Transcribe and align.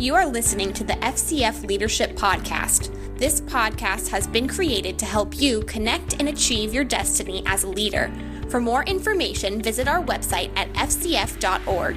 You 0.00 0.14
are 0.14 0.26
listening 0.26 0.72
to 0.74 0.84
the 0.84 0.92
FCF 0.92 1.66
Leadership 1.66 2.12
Podcast. 2.12 2.94
This 3.18 3.40
podcast 3.40 4.06
has 4.10 4.28
been 4.28 4.46
created 4.46 4.96
to 5.00 5.04
help 5.04 5.40
you 5.40 5.62
connect 5.62 6.20
and 6.20 6.28
achieve 6.28 6.72
your 6.72 6.84
destiny 6.84 7.42
as 7.46 7.64
a 7.64 7.68
leader. 7.68 8.08
For 8.48 8.60
more 8.60 8.84
information, 8.84 9.60
visit 9.60 9.88
our 9.88 10.00
website 10.00 10.56
at 10.56 10.72
fcf.org. 10.74 11.96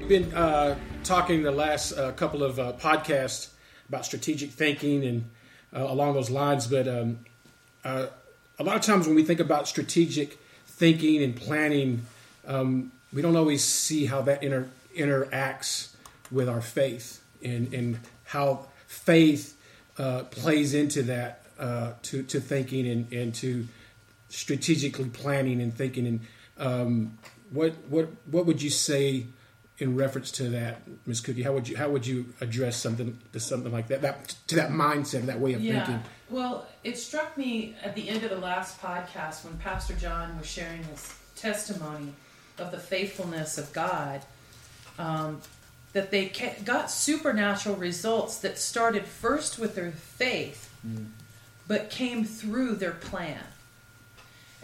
We've 0.00 0.08
been 0.08 0.34
uh, 0.34 0.76
talking 1.04 1.44
the 1.44 1.52
last 1.52 1.92
uh, 1.92 2.10
couple 2.10 2.42
of 2.42 2.58
uh, 2.58 2.72
podcasts 2.72 3.50
about 3.88 4.04
strategic 4.04 4.50
thinking 4.50 5.04
and 5.04 5.30
uh, 5.72 5.86
along 5.88 6.14
those 6.14 6.30
lines, 6.30 6.66
but 6.66 6.88
um, 6.88 7.20
uh, 7.84 8.06
a 8.58 8.64
lot 8.64 8.74
of 8.74 8.82
times 8.82 9.06
when 9.06 9.14
we 9.14 9.22
think 9.22 9.38
about 9.38 9.68
strategic 9.68 10.36
thinking 10.66 11.22
and 11.22 11.36
planning, 11.36 12.06
um, 12.44 12.90
we 13.12 13.22
don't 13.22 13.36
always 13.36 13.62
see 13.62 14.06
how 14.06 14.20
that 14.22 14.42
inter- 14.42 14.68
interacts 14.96 15.94
with 16.30 16.48
our 16.48 16.60
faith 16.60 17.22
and, 17.42 17.72
and 17.74 17.98
how 18.24 18.66
faith 18.86 19.56
uh, 19.98 20.24
plays 20.24 20.74
into 20.74 21.02
that 21.02 21.44
uh, 21.58 21.92
to, 22.02 22.22
to 22.24 22.40
thinking 22.40 22.86
and, 22.88 23.12
and 23.12 23.34
to 23.34 23.66
strategically 24.28 25.08
planning 25.10 25.60
and 25.60 25.74
thinking. 25.74 26.06
And 26.06 26.20
um, 26.58 27.18
what 27.50 27.74
what 27.88 28.08
what 28.30 28.46
would 28.46 28.62
you 28.62 28.70
say 28.70 29.26
in 29.78 29.96
reference 29.96 30.30
to 30.32 30.44
that, 30.50 30.82
Ms. 31.06 31.20
Cookie? 31.20 31.42
How 31.42 31.52
would 31.52 31.68
you 31.68 31.76
how 31.76 31.90
would 31.90 32.06
you 32.06 32.32
address 32.40 32.76
something 32.76 33.18
to 33.32 33.40
something 33.40 33.72
like 33.72 33.88
that, 33.88 34.02
that 34.02 34.28
to 34.48 34.56
that 34.56 34.70
mindset, 34.70 35.26
that 35.26 35.40
way 35.40 35.52
of 35.54 35.60
Yeah. 35.60 35.84
thinking? 35.84 36.02
Well, 36.30 36.66
it 36.82 36.96
struck 36.96 37.36
me 37.36 37.76
at 37.82 37.94
the 37.94 38.08
end 38.08 38.24
of 38.24 38.30
the 38.30 38.38
last 38.38 38.80
podcast 38.80 39.44
when 39.44 39.56
Pastor 39.58 39.94
John 39.94 40.38
was 40.38 40.46
sharing 40.46 40.82
his 40.84 41.14
testimony 41.36 42.14
of 42.58 42.70
the 42.70 42.78
faithfulness 42.78 43.58
of 43.58 43.70
God, 43.72 44.22
um, 44.98 45.40
that 45.92 46.10
they 46.10 46.26
ca- 46.26 46.56
got 46.64 46.90
supernatural 46.90 47.76
results 47.76 48.38
that 48.38 48.58
started 48.58 49.04
first 49.06 49.58
with 49.58 49.74
their 49.74 49.92
faith, 49.92 50.70
but 51.68 51.90
came 51.90 52.24
through 52.24 52.76
their 52.76 52.92
plan. 52.92 53.40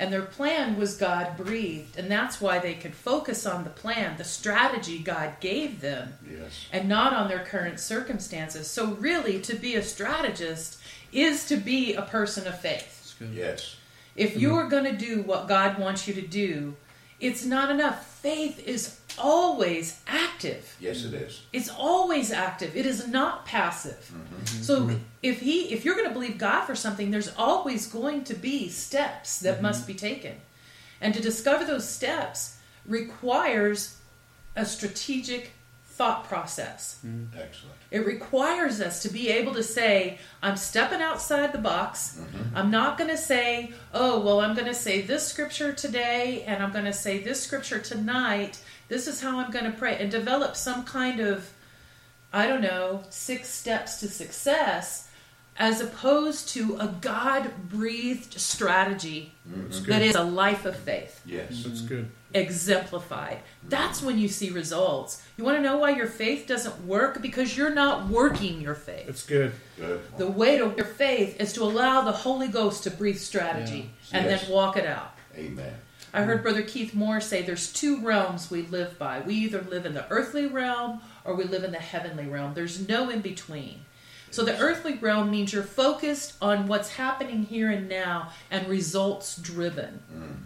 And 0.01 0.12
their 0.12 0.23
plan 0.23 0.77
was 0.77 0.97
God 0.97 1.37
breathed, 1.37 1.99
and 1.99 2.09
that's 2.09 2.41
why 2.41 2.61
they 2.61 2.75
could 2.75 2.95
focus 2.95 3.45
on 3.45 3.65
the 3.65 3.71
plan, 3.71 4.17
the 4.17 4.23
strategy 4.23 5.01
God 5.01 5.33
gave 5.41 5.81
them 5.81 6.15
Yes. 6.29 6.67
and 6.73 6.89
not 6.89 7.12
on 7.12 7.29
their 7.29 7.45
current 7.45 7.81
circumstances. 7.81 8.71
So, 8.71 8.93
really, 8.93 9.41
to 9.41 9.56
be 9.56 9.75
a 9.75 9.83
strategist 9.83 10.79
is 11.12 11.47
to 11.47 11.56
be 11.56 11.95
a 11.95 12.03
person 12.03 12.47
of 12.47 12.61
faith. 12.61 13.17
Yes. 13.33 13.75
If 14.15 14.37
you 14.37 14.55
are 14.55 14.69
going 14.69 14.84
to 14.84 14.93
do 14.97 15.23
what 15.23 15.49
God 15.49 15.79
wants 15.79 16.06
you 16.06 16.15
to 16.15 16.23
do, 16.23 16.77
it's 17.19 17.45
not 17.45 17.69
enough. 17.71 18.06
Faith 18.06 18.61
is 18.69 19.01
always 19.19 20.01
active. 20.07 20.77
Yes, 20.81 21.05
it 21.05 21.15
is. 21.15 21.43
It's 21.53 21.69
always 21.69 22.31
active. 22.33 22.77
It 22.77 22.87
is 22.87 23.07
not 23.09 23.45
passive. 23.45 24.13
Mm-hmm. 24.15 24.63
So 24.63 24.91
if 25.23 25.41
he 25.41 25.73
if 25.73 25.85
you're 25.85 25.95
going 25.95 26.09
to 26.09 26.15
believe 26.15 26.39
God 26.39 26.65
for 26.65 26.75
something, 26.75 27.11
there's 27.11 27.35
always 27.37 27.87
going 27.87 28.25
to 28.25 28.35
be 28.35 28.69
steps 28.69 29.41
that 29.41 29.55
mm-hmm. 29.55 29.63
must 29.65 29.87
be 29.87 29.95
taken. 29.95 30.37
And 31.01 31.15
to 31.15 31.21
discover 31.21 31.65
those 31.65 31.89
steps 31.89 32.57
requires 32.87 33.99
a 34.57 34.65
strategic 34.65 35.53
thought 35.99 36.29
process. 36.29 37.01
Mm-hmm. 37.05 37.37
Excellent. 37.37 37.75
It 37.91 38.07
requires 38.07 38.81
us 38.81 39.03
to 39.03 39.09
be 39.09 39.31
able 39.31 39.53
to 39.55 39.65
say, 39.65 40.19
I'm 40.41 40.57
stepping 40.57 41.03
outside 41.03 41.53
the 41.53 41.59
box. 41.59 42.21
Mm-hmm. 42.21 42.57
I'm 42.57 42.71
not 42.71 42.99
going 42.99 43.11
to 43.11 43.17
say, 43.17 43.73
oh, 43.93 44.21
well, 44.21 44.41
I'm 44.41 44.55
going 44.55 44.69
to 44.69 44.75
say 44.75 45.03
this 45.03 45.27
scripture 45.27 45.73
today 45.73 46.45
and 46.47 46.63
I'm 46.63 46.71
going 46.71 46.85
to 46.85 46.93
say 46.93 47.19
this 47.19 47.43
scripture 47.43 47.81
tonight. 47.81 48.63
This 48.87 49.09
is 49.09 49.21
how 49.21 49.41
I'm 49.41 49.51
going 49.51 49.65
to 49.65 49.77
pray 49.77 49.97
and 49.99 50.09
develop 50.09 50.55
some 50.55 50.85
kind 50.85 51.19
of, 51.19 51.53
I 52.33 52.47
don't 52.47 52.62
know, 52.62 53.03
six 53.11 53.49
steps 53.49 53.99
to 53.99 54.09
success 54.09 55.09
as 55.56 55.81
opposed 55.81 56.49
to 56.51 56.77
a 56.78 56.87
God 57.01 57.51
breathed 57.69 58.39
strategy 58.39 59.33
mm-hmm. 59.51 59.91
that 59.91 60.03
is 60.03 60.15
a 60.15 60.22
life 60.22 60.65
of 60.65 60.77
faith 60.77 61.21
Yes. 61.27 61.65
That's 61.65 61.81
good. 61.81 62.09
Exemplified. 62.34 63.39
That's 63.69 64.03
when 64.03 64.19
you 64.19 64.28
see 64.28 64.50
results. 64.50 65.22
You 65.37 65.44
want 65.44 65.56
to 65.59 65.62
know 65.62 65.78
why 65.78 65.91
your 65.91 66.06
faith 66.06 66.47
doesn't 66.47 66.84
work? 66.87 67.22
Because 67.22 67.56
you're 67.56 67.75
not 67.75 68.09
working 68.09 68.61
your 68.61 68.75
faith. 68.75 69.06
That's 69.06 69.25
good. 69.25 69.53
Good. 69.77 70.00
The 70.16 70.27
way 70.27 70.59
to 70.59 70.75
your 70.77 70.87
faith 70.87 71.41
is 71.41 71.53
to 71.55 71.62
allow 71.62 72.03
the 72.03 72.12
Holy 72.12 72.49
Ghost 72.49 72.83
to 72.84 72.91
breathe 72.91 73.19
strategy 73.19 73.91
and 74.12 74.27
Yes. 74.27 74.43
then 74.43 74.50
walk 74.50 74.77
it 74.77 74.87
out. 74.87 75.15
Amen. 75.37 75.75
I 76.12 76.22
heard 76.22 76.43
Brother 76.43 76.62
Keith 76.62 76.94
Moore 76.94 77.21
say 77.21 77.43
there's 77.43 77.72
two 77.72 78.00
realms 78.00 78.50
we 78.50 78.62
live 78.62 78.99
by. 78.99 79.21
We 79.21 79.34
either 79.34 79.60
live 79.62 79.84
in 79.84 79.95
the 79.95 80.10
earthly 80.10 80.47
realm 80.47 81.00
or 81.25 81.34
we 81.34 81.45
live 81.45 81.65
in 81.65 81.72
the 81.72 81.78
heavenly 81.78 82.27
realm. 82.27 82.55
There's 82.55 82.89
no 82.89 83.10
in 83.10 83.21
between. 83.21 83.81
So 84.31 84.45
the 84.45 84.59
earthly 84.59 84.95
realm 84.95 85.31
means 85.31 85.53
you're 85.53 85.62
focused 85.62 86.34
on 86.43 86.66
what's 86.66 86.95
happening 86.95 87.45
here 87.45 87.71
and 87.71 87.89
now 87.89 88.31
and 88.50 88.66
results 88.69 89.37
driven. 89.37 90.03
Mm. 90.15 90.37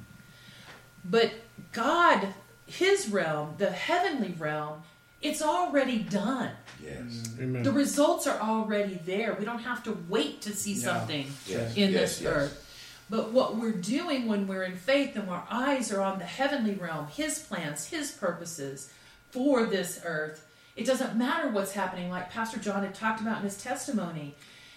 But 1.04 1.32
God, 1.72 2.28
his 2.66 3.08
realm, 3.08 3.54
the 3.58 3.70
heavenly 3.70 4.34
realm, 4.38 4.82
it's 5.20 5.42
already 5.42 5.98
done. 5.98 6.50
Yes. 6.82 6.98
Mm, 7.00 7.42
amen. 7.42 7.62
The 7.62 7.72
results 7.72 8.26
are 8.26 8.40
already 8.40 8.98
there. 9.06 9.34
We 9.38 9.44
don't 9.44 9.60
have 9.60 9.82
to 9.84 9.96
wait 10.08 10.42
to 10.42 10.52
see 10.52 10.74
something 10.74 11.26
Yes. 11.46 11.76
in 11.76 11.92
yes, 11.92 12.00
this 12.00 12.20
yes. 12.22 12.32
earth. 12.32 12.68
But 13.08 13.30
what 13.30 13.56
we're 13.56 13.72
doing 13.72 14.26
when 14.26 14.46
we're 14.46 14.64
in 14.64 14.76
faith 14.76 15.16
and 15.16 15.28
our 15.28 15.46
eyes 15.50 15.92
are 15.92 16.00
on 16.00 16.18
the 16.18 16.24
heavenly 16.24 16.74
realm, 16.74 17.06
His 17.08 17.38
plans, 17.38 17.86
His 17.86 18.10
purposes 18.10 18.92
for 19.30 19.66
this 19.66 20.00
earth, 20.04 20.46
it 20.76 20.86
doesn't 20.86 21.16
matter 21.16 21.48
what's 21.48 21.72
happening. 21.72 22.10
Like 22.10 22.30
Pastor 22.30 22.58
John 22.58 22.82
had 22.82 22.94
talked 22.94 23.20
about 23.20 23.38
in 23.38 23.44
his 23.44 23.62
testimony, 23.62 24.34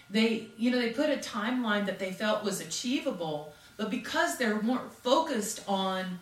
they, 0.10 0.48
you 0.58 0.70
know, 0.70 0.80
they 0.80 0.90
put 0.92 1.10
a 1.10 1.18
timeline 1.18 1.86
that 1.86 2.00
they 2.00 2.12
felt 2.12 2.44
was 2.44 2.60
achievable, 2.60 3.56
but 3.78 3.90
because 3.90 4.38
they 4.38 4.52
weren't 4.54 4.94
focused 4.94 5.62
on 5.68 6.20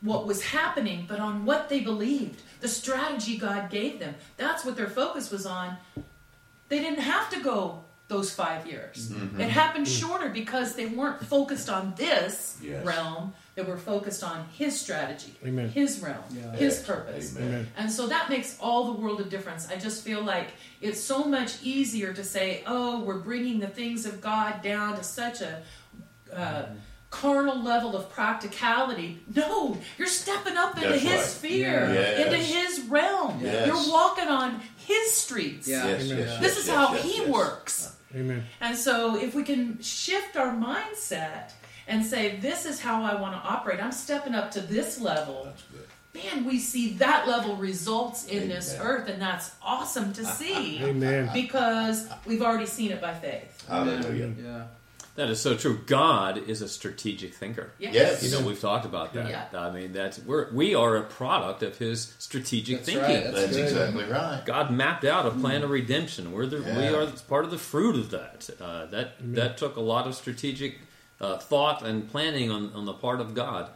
what 0.00 0.26
was 0.26 0.42
happening, 0.42 1.06
but 1.08 1.18
on 1.20 1.44
what 1.44 1.68
they 1.68 1.80
believed, 1.80 2.40
the 2.60 2.68
strategy 2.68 3.36
God 3.36 3.70
gave 3.70 3.98
them. 3.98 4.14
That's 4.36 4.64
what 4.64 4.76
their 4.76 4.86
focus 4.88 5.30
was 5.30 5.44
on. 5.46 5.76
They 6.68 6.78
didn't 6.80 7.00
have 7.00 7.30
to 7.30 7.40
go 7.40 7.84
those 8.08 8.32
five 8.32 8.66
years. 8.66 9.12
It 9.38 9.50
happened 9.50 9.86
shorter 9.86 10.30
because 10.30 10.74
they 10.74 10.86
weren't 10.86 11.22
focused 11.26 11.68
on 11.68 11.92
this 11.96 12.56
Yes. 12.62 12.84
realm. 12.84 13.34
They 13.54 13.62
were 13.62 13.76
focused 13.76 14.22
on 14.24 14.46
His 14.52 14.80
strategy, 14.80 15.34
Amen. 15.44 15.68
His 15.68 15.98
realm, 16.00 16.22
His 16.54 16.78
purpose. 16.80 17.36
Amen. 17.36 17.48
Amen. 17.48 17.68
And 17.76 17.90
so 17.92 18.06
that 18.06 18.30
makes 18.30 18.56
all 18.60 18.92
the 18.94 19.00
world 19.00 19.20
of 19.20 19.28
difference. 19.28 19.68
I 19.68 19.76
just 19.76 20.04
feel 20.04 20.22
like 20.22 20.48
it's 20.80 21.00
so 21.00 21.24
much 21.24 21.62
easier 21.62 22.14
to 22.14 22.22
say, 22.24 22.62
oh, 22.66 23.00
we're 23.04 23.18
bringing 23.18 23.58
the 23.58 23.66
things 23.66 24.06
of 24.06 24.20
God 24.20 24.62
down 24.62 24.96
to 24.96 25.02
such 25.04 25.40
a 25.42 25.62
uh, 26.32 26.66
carnal 27.10 27.62
level 27.62 27.96
of 27.96 28.10
practicality. 28.10 29.18
No, 29.34 29.78
you're 29.96 30.06
stepping 30.08 30.56
up 30.56 30.76
into 30.76 30.90
That's 30.90 31.02
His 31.02 31.12
right. 31.12 31.24
sphere, 31.24 31.90
Yes. 31.92 32.26
into 32.26 32.36
His 32.38 32.80
realm. 32.88 33.40
Yes. 33.42 33.66
You're 33.66 33.90
walking 33.92 34.28
on 34.28 34.60
His 34.76 35.12
streets. 35.14 35.66
Yeah. 35.66 35.86
Yes, 35.86 36.04
Amen. 36.04 36.18
yes, 36.18 36.40
This 36.40 36.48
yes, 36.54 36.58
is 36.58 36.66
yes, 36.66 36.76
how 36.76 36.94
yes, 36.94 37.02
He 37.04 37.16
yes. 37.18 37.28
works. 37.28 37.96
Amen. 38.14 38.44
And 38.60 38.76
so, 38.76 39.16
if 39.20 39.34
we 39.34 39.42
can 39.42 39.80
shift 39.82 40.36
our 40.36 40.52
mindset 40.54 41.52
and 41.86 42.04
say, 42.04 42.36
This 42.36 42.66
is 42.66 42.80
how 42.80 43.02
I 43.02 43.20
want 43.20 43.34
to 43.42 43.48
operate, 43.48 43.82
I'm 43.82 43.92
stepping 43.92 44.34
up 44.34 44.50
to 44.52 44.60
this 44.60 45.00
level, 45.00 45.44
That's 45.46 45.62
good. 45.62 46.24
man, 46.34 46.44
we 46.44 46.58
see 46.58 46.94
that 46.94 47.26
level 47.28 47.56
results 47.56 48.26
in 48.26 48.48
this 48.48 48.76
earth, 48.80 49.08
and 49.08 49.20
that's 49.20 49.50
awesome 49.62 50.12
to 50.14 50.24
see 50.38 50.82
Amen. 50.84 51.30
because 51.34 52.08
we've 52.26 52.42
already 52.42 52.66
seen 52.66 52.90
it 52.92 53.00
by 53.00 53.14
faith. 53.14 53.66
Hallelujah. 53.68 54.32
Yeah. 54.42 54.62
That 55.18 55.30
is 55.30 55.40
so 55.40 55.56
true. 55.56 55.80
God 55.84 56.38
is 56.48 56.62
a 56.62 56.68
strategic 56.68 57.34
thinker. 57.34 57.72
Yes. 57.80 58.22
You 58.22 58.30
know, 58.30 58.46
we've 58.46 58.60
talked 58.60 58.86
about 58.86 59.14
that. 59.14 59.28
Yeah. 59.28 59.60
I 59.60 59.72
mean, 59.72 59.92
that's 59.92 60.20
we're 60.20 60.48
we 60.52 60.76
are 60.76 60.94
a 60.94 61.02
product 61.02 61.64
of 61.64 61.76
His 61.76 62.14
strategic 62.20 62.76
That's 62.76 62.86
thinking. 62.86 63.02
right. 63.02 63.24
That's 63.24 63.46
That's 63.46 63.56
exactly 63.56 64.04
right. 64.04 64.42
God 64.46 64.70
mapped 64.70 65.04
out 65.04 65.26
a 65.26 65.32
plan 65.32 65.64
of 65.64 65.70
redemption. 65.70 66.30
We're 66.30 66.46
the 66.46 66.58
we 66.58 66.86
are 66.86 67.04
part 67.26 67.44
of 67.44 67.50
the 67.50 67.58
fruit 67.58 67.96
of 67.96 68.12
that. 68.12 68.48
Uh, 68.60 68.86
that 68.86 69.14
that 69.34 69.56
took 69.56 69.74
a 69.74 69.80
lot 69.80 70.06
of 70.06 70.14
strategic 70.14 70.78
uh, 71.20 71.38
thought 71.38 71.84
and 71.84 72.08
planning 72.08 72.52
on, 72.52 72.72
on 72.72 72.84
the 72.84 72.94
part 72.94 73.20
of 73.20 73.34
God, 73.34 73.70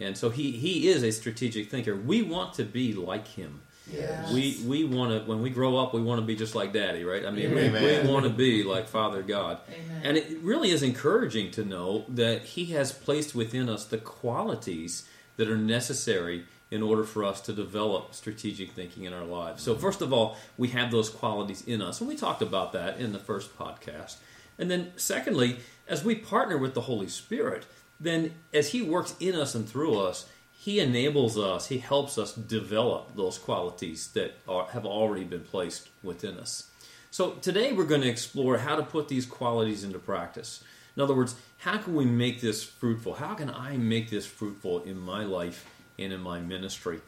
and 0.00 0.16
so 0.16 0.30
he 0.30 0.52
he 0.52 0.88
is 0.88 1.02
a 1.02 1.12
strategic 1.12 1.70
thinker. 1.70 1.94
We 1.94 2.22
want 2.22 2.54
to 2.54 2.64
be 2.64 2.94
like 2.94 3.28
him. 3.28 3.60
Yes. 3.90 4.32
We 4.32 4.60
we 4.66 4.84
want 4.84 5.12
to 5.12 5.28
when 5.28 5.42
we 5.42 5.50
grow 5.50 5.76
up, 5.76 5.94
we 5.94 6.02
want 6.02 6.20
to 6.20 6.26
be 6.26 6.34
just 6.34 6.54
like 6.54 6.72
Daddy, 6.72 7.04
right? 7.04 7.24
I 7.24 7.30
mean, 7.30 7.54
we, 7.54 7.70
we 7.70 8.08
want 8.08 8.24
to 8.24 8.30
be 8.30 8.64
like 8.64 8.88
Father 8.88 9.22
God, 9.22 9.58
Amen. 9.68 10.00
and 10.02 10.16
it 10.16 10.38
really 10.42 10.70
is 10.70 10.82
encouraging 10.82 11.52
to 11.52 11.64
know 11.64 12.04
that 12.08 12.42
He 12.42 12.66
has 12.66 12.92
placed 12.92 13.34
within 13.34 13.68
us 13.68 13.84
the 13.84 13.98
qualities 13.98 15.08
that 15.36 15.48
are 15.48 15.58
necessary 15.58 16.44
in 16.70 16.82
order 16.82 17.04
for 17.04 17.22
us 17.22 17.40
to 17.42 17.52
develop 17.52 18.12
strategic 18.14 18.72
thinking 18.72 19.04
in 19.04 19.12
our 19.12 19.24
lives. 19.24 19.62
So, 19.62 19.72
mm-hmm. 19.72 19.82
first 19.82 20.02
of 20.02 20.12
all, 20.12 20.36
we 20.56 20.68
have 20.68 20.90
those 20.90 21.08
qualities 21.08 21.62
in 21.62 21.80
us, 21.80 22.00
and 22.00 22.08
we 22.08 22.16
talked 22.16 22.42
about 22.42 22.72
that 22.72 22.98
in 22.98 23.12
the 23.12 23.18
first 23.18 23.56
podcast. 23.56 24.16
And 24.58 24.70
then, 24.70 24.92
secondly, 24.96 25.58
as 25.86 26.04
we 26.04 26.16
partner 26.16 26.58
with 26.58 26.74
the 26.74 26.82
Holy 26.82 27.08
Spirit, 27.08 27.66
then 28.00 28.34
as 28.52 28.70
He 28.70 28.82
works 28.82 29.14
in 29.20 29.34
us 29.34 29.54
and 29.54 29.68
through 29.68 30.00
us, 30.00 30.28
He 30.58 30.80
enables 30.80 31.38
us, 31.38 31.68
He 31.68 31.78
helps 31.78 32.18
us 32.18 32.34
develop 32.34 33.14
those 33.16 33.38
qualities 33.38 34.08
that 34.08 34.34
are, 34.48 34.66
have 34.68 34.86
already 34.86 35.24
been 35.24 35.42
placed 35.42 35.88
within 36.02 36.38
us. 36.38 36.70
So 37.10 37.32
today 37.32 37.72
we're 37.72 37.84
going 37.84 38.02
to 38.02 38.08
explore 38.08 38.58
how 38.58 38.76
to 38.76 38.82
put 38.82 39.08
these 39.08 39.26
qualities 39.26 39.84
into 39.84 39.98
practice. 39.98 40.62
In 40.96 41.02
other 41.02 41.14
words, 41.14 41.34
how 41.58 41.78
can 41.78 41.94
we 41.94 42.04
make 42.04 42.40
this 42.40 42.62
fruitful? 42.62 43.14
How 43.14 43.34
can 43.34 43.50
I 43.50 43.76
make 43.76 44.10
this 44.10 44.26
fruitful 44.26 44.82
in 44.82 44.98
my 44.98 45.24
life 45.24 45.66
and 45.98 46.12
in 46.12 46.20
my 46.20 46.40
ministry? 46.40 47.00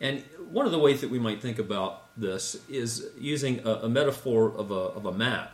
And 0.00 0.22
one 0.50 0.66
of 0.66 0.72
the 0.72 0.78
ways 0.78 1.00
that 1.02 1.10
we 1.10 1.18
might 1.18 1.42
think 1.42 1.58
about 1.58 2.06
this 2.16 2.56
is 2.68 3.10
using 3.18 3.60
a, 3.66 3.70
a 3.82 3.88
metaphor 3.88 4.50
of 4.56 4.70
a, 4.70 4.74
of 4.74 5.04
a 5.04 5.12
map. 5.12 5.52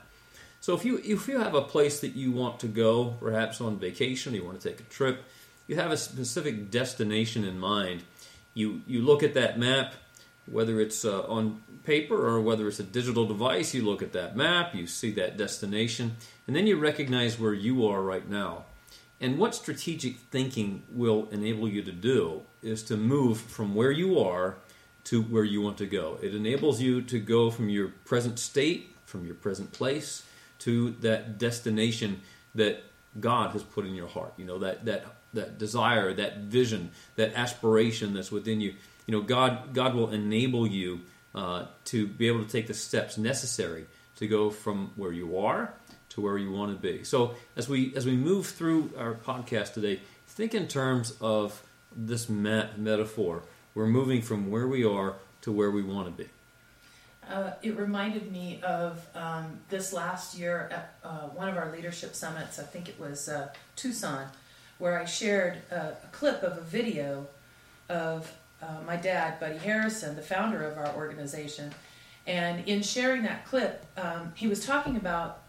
So 0.60 0.74
if 0.74 0.84
you 0.84 1.00
if 1.04 1.28
you 1.28 1.38
have 1.38 1.54
a 1.54 1.62
place 1.62 2.00
that 2.00 2.16
you 2.16 2.32
want 2.32 2.60
to 2.60 2.66
go, 2.66 3.16
perhaps 3.20 3.60
on 3.60 3.78
vacation, 3.78 4.34
you 4.34 4.44
want 4.44 4.60
to 4.60 4.68
take 4.68 4.80
a 4.80 4.84
trip, 4.84 5.22
you 5.66 5.76
have 5.76 5.90
a 5.90 5.96
specific 5.96 6.70
destination 6.70 7.44
in 7.44 7.58
mind. 7.58 8.02
You 8.54 8.82
you 8.86 9.02
look 9.02 9.22
at 9.22 9.34
that 9.34 9.58
map, 9.58 9.94
whether 10.46 10.80
it's 10.80 11.04
uh, 11.04 11.22
on 11.22 11.62
paper 11.84 12.26
or 12.26 12.40
whether 12.40 12.66
it's 12.68 12.80
a 12.80 12.84
digital 12.84 13.26
device. 13.26 13.74
You 13.74 13.82
look 13.82 14.02
at 14.02 14.12
that 14.12 14.36
map, 14.36 14.74
you 14.74 14.86
see 14.86 15.10
that 15.12 15.36
destination, 15.36 16.16
and 16.46 16.56
then 16.56 16.66
you 16.66 16.76
recognize 16.76 17.38
where 17.38 17.54
you 17.54 17.86
are 17.86 18.02
right 18.02 18.28
now. 18.28 18.64
And 19.20 19.38
what 19.38 19.54
strategic 19.54 20.18
thinking 20.30 20.82
will 20.92 21.28
enable 21.30 21.68
you 21.68 21.82
to 21.82 21.92
do 21.92 22.42
is 22.62 22.82
to 22.84 22.96
move 22.96 23.40
from 23.40 23.74
where 23.74 23.90
you 23.90 24.20
are 24.20 24.56
to 25.06 25.22
where 25.22 25.44
you 25.44 25.62
want 25.62 25.78
to 25.78 25.86
go. 25.86 26.18
It 26.20 26.34
enables 26.34 26.80
you 26.80 27.00
to 27.02 27.20
go 27.20 27.50
from 27.50 27.68
your 27.68 27.88
present 28.04 28.38
state, 28.38 28.94
from 29.06 29.24
your 29.24 29.36
present 29.36 29.72
place, 29.72 30.24
to 30.60 30.90
that 31.00 31.38
destination 31.38 32.20
that 32.56 32.82
God 33.18 33.52
has 33.52 33.62
put 33.62 33.86
in 33.86 33.94
your 33.94 34.08
heart. 34.08 34.34
You 34.36 34.44
know, 34.44 34.58
that 34.58 34.84
that 34.84 35.06
that 35.36 35.58
desire, 35.58 36.12
that 36.14 36.38
vision, 36.38 36.90
that 37.14 37.32
aspiration 37.34 38.12
that's 38.12 38.30
within 38.30 38.60
you. 38.60 38.74
You 39.06 39.12
know, 39.12 39.22
God 39.22 39.72
God 39.72 39.94
will 39.94 40.10
enable 40.10 40.66
you 40.66 41.00
uh, 41.34 41.66
to 41.86 42.06
be 42.06 42.26
able 42.28 42.44
to 42.44 42.50
take 42.50 42.66
the 42.66 42.74
steps 42.74 43.16
necessary 43.16 43.86
to 44.16 44.26
go 44.26 44.50
from 44.50 44.90
where 44.96 45.12
you 45.12 45.38
are 45.38 45.72
to 46.10 46.20
where 46.22 46.38
you 46.38 46.50
want 46.50 46.72
to 46.72 46.78
be. 46.78 47.04
So 47.04 47.34
as 47.56 47.68
we 47.68 47.94
as 47.94 48.06
we 48.06 48.16
move 48.16 48.46
through 48.46 48.90
our 48.98 49.14
podcast 49.14 49.74
today, 49.74 50.00
think 50.26 50.54
in 50.54 50.66
terms 50.66 51.14
of 51.20 51.62
this 51.96 52.28
met- 52.28 52.78
metaphor. 52.78 53.42
We're 53.74 53.86
moving 53.86 54.22
from 54.22 54.50
where 54.50 54.66
we 54.66 54.84
are 54.84 55.14
to 55.42 55.52
where 55.52 55.70
we 55.70 55.82
want 55.82 56.06
to 56.06 56.24
be. 56.24 56.28
Uh, 57.28 57.52
it 57.62 57.76
reminded 57.76 58.30
me 58.30 58.60
of 58.62 59.04
um, 59.14 59.58
this 59.68 59.92
last 59.92 60.38
year 60.38 60.68
at 60.70 60.94
uh, 61.02 61.28
one 61.28 61.48
of 61.48 61.56
our 61.56 61.72
leadership 61.72 62.14
summits. 62.14 62.58
I 62.58 62.62
think 62.62 62.88
it 62.88 63.00
was 63.00 63.28
uh, 63.28 63.48
Tucson, 63.74 64.26
where 64.78 64.98
I 64.98 65.04
shared 65.04 65.58
a, 65.70 65.76
a, 65.76 66.08
clip 66.12 66.42
of 66.42 66.58
a 66.58 66.60
video 66.60 67.26
of 67.88 68.32
uh, 68.62 68.78
my 68.86 68.96
dad, 68.96 69.40
Buddy 69.40 69.58
Harrison, 69.58 70.16
the 70.16 70.22
founder 70.22 70.62
of 70.62 70.76
our 70.78 70.94
organization. 70.94 71.72
And 72.26 72.66
in 72.66 72.82
sharing 72.82 73.22
that 73.22 73.46
clip, 73.46 73.86
um, 73.96 74.32
he 74.34 74.48
was 74.48 74.64
talking 74.66 74.96
about 74.96 75.42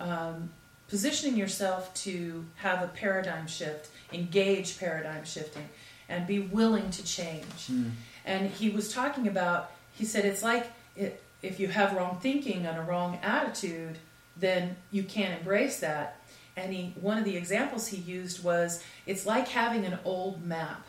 um, 0.00 0.50
positioning 0.88 1.36
yourself 1.36 1.92
to 1.94 2.44
have 2.56 2.82
a 2.82 2.88
paradigm 2.88 3.46
shift, 3.46 3.90
engage 4.12 4.78
paradigm 4.78 5.24
shifting, 5.24 5.68
and 6.08 6.26
be 6.26 6.40
willing 6.40 6.90
to 6.90 7.04
change. 7.04 7.68
Mm. 7.70 7.90
And 8.24 8.50
he 8.50 8.70
was 8.70 8.92
talking 8.92 9.26
about, 9.26 9.72
he 9.92 10.04
said, 10.04 10.24
it's 10.24 10.42
like 10.42 10.70
it, 10.96 11.22
if 11.42 11.58
you 11.58 11.68
have 11.68 11.94
wrong 11.94 12.18
thinking 12.20 12.66
and 12.66 12.78
a 12.78 12.82
wrong 12.82 13.18
attitude, 13.22 13.98
then 14.36 14.76
you 14.90 15.02
can't 15.02 15.38
embrace 15.38 15.80
that. 15.80 16.20
And 16.56 16.72
he, 16.72 16.94
one 17.00 17.18
of 17.18 17.24
the 17.24 17.36
examples 17.36 17.88
he 17.88 17.96
used 17.96 18.44
was, 18.44 18.82
it's 19.06 19.24
like 19.24 19.48
having 19.48 19.84
an 19.84 19.98
old 20.04 20.44
map. 20.44 20.86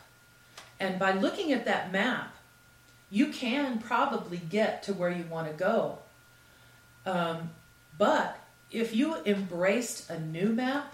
And 0.80 1.00
by 1.00 1.14
looking 1.14 1.54
at 1.54 1.66
that 1.66 1.92
map, 1.92 2.36
you 3.10 3.28
can 3.28 3.80
probably 3.80 4.38
get 4.38 4.84
to 4.84 4.94
where 4.94 5.12
you 5.12 5.24
want 5.30 5.48
to 5.48 5.54
go. 5.54 6.00
Um, 7.06 7.52
but 7.98 8.40
if 8.72 8.96
you 8.96 9.16
embraced 9.26 10.10
a 10.10 10.20
new 10.20 10.50
map, 10.50 10.94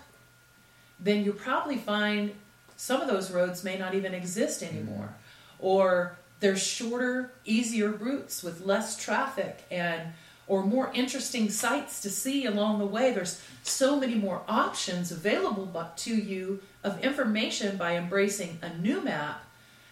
then 0.99 1.23
you'll 1.23 1.33
probably 1.33 1.77
find 1.77 2.33
some 2.75 3.01
of 3.01 3.07
those 3.07 3.31
roads 3.31 3.63
may 3.63 3.77
not 3.77 3.95
even 3.95 4.13
exist 4.13 4.61
anymore. 4.61 5.05
Mm-hmm. 5.05 5.65
Or 5.65 6.17
there's 6.39 6.61
shorter, 6.61 7.31
easier 7.45 7.89
routes 7.89 8.43
with 8.43 8.65
less 8.65 8.97
traffic 8.97 9.63
and 9.71 10.13
or 10.49 10.63
more 10.63 10.91
interesting 10.93 11.49
sights 11.49 12.01
to 12.01 12.09
see 12.09 12.45
along 12.45 12.79
the 12.79 12.85
way. 12.85 13.13
There's 13.13 13.41
so 13.63 13.97
many 13.97 14.15
more 14.15 14.41
options 14.49 15.11
available 15.11 15.67
to 15.97 16.13
you 16.13 16.59
of 16.83 17.01
information 17.01 17.77
by 17.77 17.95
embracing 17.95 18.59
a 18.61 18.75
new 18.77 18.99
map 19.01 19.45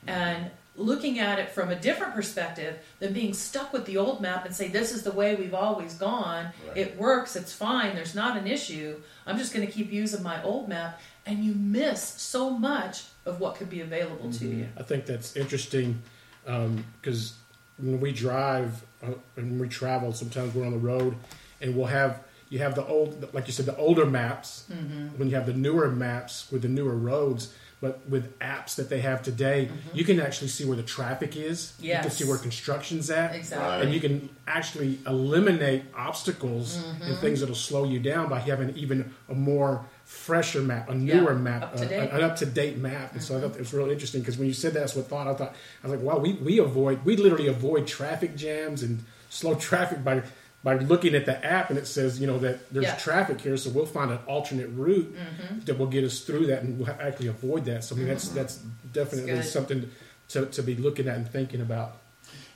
and 0.06 0.50
looking 0.76 1.20
at 1.20 1.40
it 1.40 1.50
from 1.50 1.70
a 1.70 1.76
different 1.76 2.14
perspective 2.14 2.78
than 3.00 3.12
being 3.14 3.34
stuck 3.34 3.74
with 3.74 3.86
the 3.86 3.98
old 3.98 4.22
map 4.22 4.46
and 4.46 4.56
say 4.56 4.68
this 4.68 4.92
is 4.92 5.04
the 5.04 5.12
way 5.12 5.36
we've 5.36 5.54
always 5.54 5.96
gone 5.96 6.46
right. 6.68 6.78
it 6.78 6.98
works 6.98 7.36
it's 7.36 7.52
fine 7.52 7.96
there's 7.96 8.14
not 8.14 8.38
an 8.38 8.46
issue 8.46 8.96
i'm 9.26 9.40
just 9.40 9.54
going 9.54 9.66
to 9.66 9.72
keep 9.72 9.92
using 9.92 10.22
my 10.22 10.42
old 10.44 10.70
map 10.70 11.02
and 11.26 11.44
you 11.44 11.54
miss 11.56 12.02
so 12.04 12.52
much 12.52 13.06
of 13.26 13.40
what 13.40 13.56
could 13.56 13.72
be 13.72 13.82
available 13.82 14.28
mm-hmm. 14.28 14.50
to 14.50 14.56
you 14.56 14.68
i 14.78 14.84
think 14.84 15.08
that's 15.08 15.36
interesting 15.36 16.00
because 16.46 17.32
um, 17.32 17.36
when 17.78 18.00
we 18.00 18.12
drive 18.12 18.84
uh, 19.04 19.12
and 19.36 19.60
we 19.60 19.68
travel 19.68 20.14
sometimes 20.14 20.54
we're 20.54 20.66
on 20.66 20.72
the 20.72 20.78
road 20.78 21.16
and 21.62 21.76
we'll 21.76 21.86
have 21.86 22.24
you 22.50 22.60
have 22.60 22.76
the 22.76 22.86
old 22.86 23.34
like 23.34 23.48
you 23.48 23.54
said 23.54 23.66
the 23.66 23.76
older 23.78 24.06
maps 24.06 24.66
mm-hmm. 24.72 25.08
when 25.18 25.30
you 25.30 25.36
have 25.36 25.46
the 25.46 25.54
newer 25.54 25.90
maps 25.90 26.52
with 26.52 26.62
the 26.62 26.68
newer 26.68 26.96
roads 26.96 27.54
but 27.80 28.02
with 28.10 28.38
apps 28.40 28.76
that 28.76 28.90
they 28.90 29.02
have 29.02 29.22
today, 29.22 29.66
mm-hmm. 29.66 29.98
you 29.98 30.04
can 30.04 30.20
actually 30.20 30.48
see 30.48 30.66
where 30.66 30.76
the 30.76 30.84
traffic 30.84 31.36
is. 31.38 31.74
Yes. 31.80 31.98
You 31.98 32.10
can 32.10 32.18
see 32.18 32.26
where 32.26 32.38
construction's 32.38 33.10
at. 33.12 33.36
Exactly. 33.36 33.86
And 33.86 33.94
you 33.94 34.00
can 34.00 34.30
actually 34.48 34.98
eliminate 35.06 35.84
obstacles 35.96 36.78
mm-hmm. 36.78 37.04
and 37.04 37.18
things 37.20 37.42
that'll 37.42 37.56
slow 37.56 37.84
you 37.84 38.00
down 38.00 38.30
by 38.30 38.40
having 38.40 38.76
even 38.76 39.14
a 39.30 39.36
more 39.36 39.86
fresher 40.08 40.62
map, 40.62 40.90
a 40.90 40.96
newer 40.96 41.34
yeah, 41.34 41.38
map, 41.38 41.74
uh, 41.78 41.84
an 41.84 42.24
up 42.24 42.38
to 42.38 42.46
date 42.46 42.78
map. 42.78 43.12
And 43.12 43.20
mm-hmm. 43.20 43.20
so 43.20 43.38
I 43.38 43.42
thought 43.42 43.56
it 43.56 43.60
was 43.60 43.74
really 43.74 43.92
interesting 43.92 44.22
because 44.22 44.38
when 44.38 44.48
you 44.48 44.54
said 44.54 44.74
that, 44.74 44.80
that's 44.80 44.96
what 44.96 45.08
thought 45.08 45.28
I 45.28 45.34
thought 45.34 45.54
I 45.84 45.88
was 45.88 46.00
like, 46.00 46.02
wow, 46.02 46.18
we, 46.18 46.34
we 46.34 46.60
avoid 46.60 47.04
we 47.04 47.18
literally 47.18 47.48
avoid 47.48 47.88
traffic 47.88 48.36
jams 48.36 48.84
and 48.84 49.04
slow 49.30 49.56
traffic 49.70 50.06
by 50.06 50.24
by 50.64 50.76
looking 50.76 51.14
at 51.14 51.26
the 51.26 51.46
app 51.46 51.70
and 51.70 51.78
it 51.78 51.88
says, 51.88 52.20
you 52.20 52.28
know, 52.28 52.40
that 52.40 52.70
there's 52.74 52.86
yeah. 52.86 52.96
traffic 52.96 53.40
here, 53.42 53.58
so 53.58 53.70
we'll 53.70 53.86
find 53.86 54.10
an 54.12 54.20
alternate 54.28 54.68
route 54.70 55.14
mm-hmm. 55.14 55.60
that 55.60 55.78
will 55.78 55.88
get 55.88 56.04
us 56.04 56.22
through 56.22 56.48
that 56.48 56.64
and 56.64 56.80
we'll 56.80 56.90
actually 56.90 57.28
avoid 57.28 57.66
that. 57.66 57.84
So 57.84 57.96
I 57.96 58.00
mean, 58.00 58.08
that's 58.08 58.28
mm-hmm. 58.28 58.36
that's 58.36 58.56
definitely 58.94 59.34
that's 59.34 59.52
something 59.52 59.92
to, 60.30 60.46
to 60.46 60.64
be 60.64 60.76
looking 60.76 61.08
at 61.08 61.18
and 61.18 61.30
thinking 61.30 61.60
about. 61.60 61.98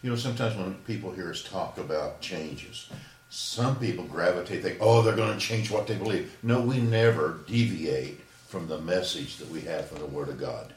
You 0.01 0.09
know, 0.09 0.15
sometimes 0.15 0.55
when 0.55 0.75
people 0.85 1.11
hear 1.11 1.29
us 1.29 1.43
talk 1.43 1.77
about 1.77 2.21
changes, 2.21 2.89
some 3.31 3.77
people 3.77 4.03
gravitate, 4.03 4.61
think, 4.61 4.77
oh, 4.81 5.01
they're 5.01 5.15
going 5.15 5.33
to 5.33 5.39
change 5.39 5.71
what 5.71 5.87
they 5.87 5.95
believe. 5.95 6.37
No, 6.43 6.59
we 6.59 6.81
never 6.81 7.39
deviate 7.47 8.19
from 8.49 8.67
the 8.67 8.77
message 8.77 9.37
that 9.37 9.49
we 9.49 9.61
have 9.61 9.87
from 9.87 9.99
the 9.99 10.05
Word 10.05 10.27
of 10.27 10.37
God. 10.37 10.73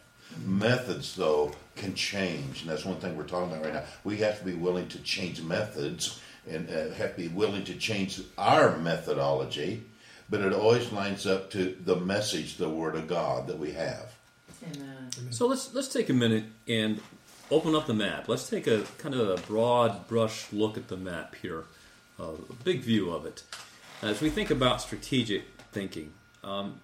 Methods, 0.47 1.17
though, 1.17 1.53
can 1.75 1.95
change, 1.97 2.63
and 2.63 2.71
that's 2.71 2.85
one 2.85 2.99
thing 2.99 3.17
we're 3.17 3.25
talking 3.25 3.51
about 3.51 3.65
right 3.65 3.75
now. 3.75 3.83
We 4.05 4.19
have 4.19 4.39
to 4.39 4.45
be 4.45 4.55
willing 4.55 4.87
to 4.89 4.99
change 5.01 5.43
methods 5.43 6.21
and 6.49 6.71
uh, 6.71 6.95
have 6.95 7.17
to 7.17 7.23
be 7.23 7.29
willing 7.29 7.65
to 7.65 7.75
change 7.75 8.21
our 8.39 8.79
methodology, 8.79 9.83
but 10.31 10.41
it 10.41 10.53
always 10.53 10.93
lines 10.93 11.27
up 11.27 11.51
to 11.51 11.77
the 11.85 11.97
message, 11.97 12.57
the 12.57 12.69
Word 12.69 12.95
of 12.95 13.09
God 13.09 13.49
that 13.49 13.59
we 13.59 13.73
have. 13.73 14.15
Amen. 14.63 15.11
So 15.31 15.49
let's 15.49 15.75
let's 15.75 15.89
take 15.89 16.09
a 16.09 16.15
minute 16.15 16.45
and 16.69 17.01
open 17.51 17.75
up 17.75 17.87
the 17.87 17.95
map. 17.95 18.29
Let's 18.29 18.49
take 18.49 18.69
a 18.69 18.85
kind 18.99 19.15
of 19.15 19.29
a 19.29 19.43
broad 19.43 20.07
brush 20.07 20.53
look 20.53 20.77
at 20.77 20.87
the 20.87 20.97
map 20.97 21.35
here, 21.43 21.65
a 22.19 22.33
big 22.63 22.81
view 22.81 23.11
of 23.11 23.27
it. 23.27 23.43
As 24.03 24.21
we 24.21 24.31
think 24.31 24.51
about 24.51 24.81
strategic 24.81 25.45
thinking, 25.73 26.13
um, 26.43 26.81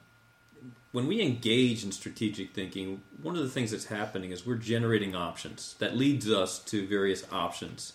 when 0.93 1.07
we 1.07 1.21
engage 1.23 1.85
in 1.85 1.93
strategic 1.93 2.53
thinking, 2.53 3.03
one 3.23 3.37
of 3.37 3.43
the 3.43 3.49
things 3.49 3.71
that's 3.71 3.87
happening 3.87 4.33
is 4.33 4.45
we're 4.45 4.57
generating 4.57 5.15
options. 5.15 5.77
That 5.79 5.97
leads 5.97 6.29
us 6.29 6.59
to 6.65 6.87
various 6.87 7.25
options 7.33 7.93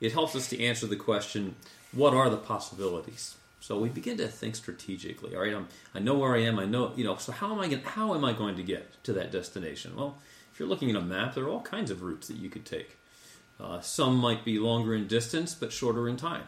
it 0.00 0.12
helps 0.12 0.34
us 0.34 0.48
to 0.48 0.62
answer 0.62 0.86
the 0.86 0.96
question, 0.96 1.56
what 1.92 2.14
are 2.14 2.30
the 2.30 2.36
possibilities? 2.36 3.36
So 3.60 3.78
we 3.78 3.90
begin 3.90 4.16
to 4.16 4.28
think 4.28 4.56
strategically. 4.56 5.36
All 5.36 5.42
right, 5.42 5.54
I'm, 5.54 5.68
I 5.94 5.98
know 5.98 6.14
where 6.14 6.34
I 6.34 6.40
am. 6.40 6.58
I 6.58 6.64
know, 6.64 6.92
you 6.96 7.04
know. 7.04 7.16
So 7.16 7.30
how 7.30 7.52
am 7.52 7.60
I 7.60 7.68
going? 7.68 7.82
How 7.82 8.14
am 8.14 8.24
I 8.24 8.32
going 8.32 8.56
to 8.56 8.62
get 8.62 9.02
to 9.04 9.12
that 9.12 9.30
destination? 9.30 9.94
Well, 9.94 10.16
if 10.52 10.58
you're 10.58 10.68
looking 10.68 10.88
at 10.90 10.96
a 10.96 11.02
map, 11.02 11.34
there 11.34 11.44
are 11.44 11.48
all 11.48 11.60
kinds 11.60 11.90
of 11.90 12.00
routes 12.00 12.28
that 12.28 12.38
you 12.38 12.48
could 12.48 12.64
take. 12.64 12.96
Uh, 13.60 13.80
some 13.80 14.16
might 14.16 14.44
be 14.44 14.58
longer 14.58 14.94
in 14.94 15.06
distance, 15.06 15.54
but 15.54 15.72
shorter 15.72 16.08
in 16.08 16.16
time. 16.16 16.44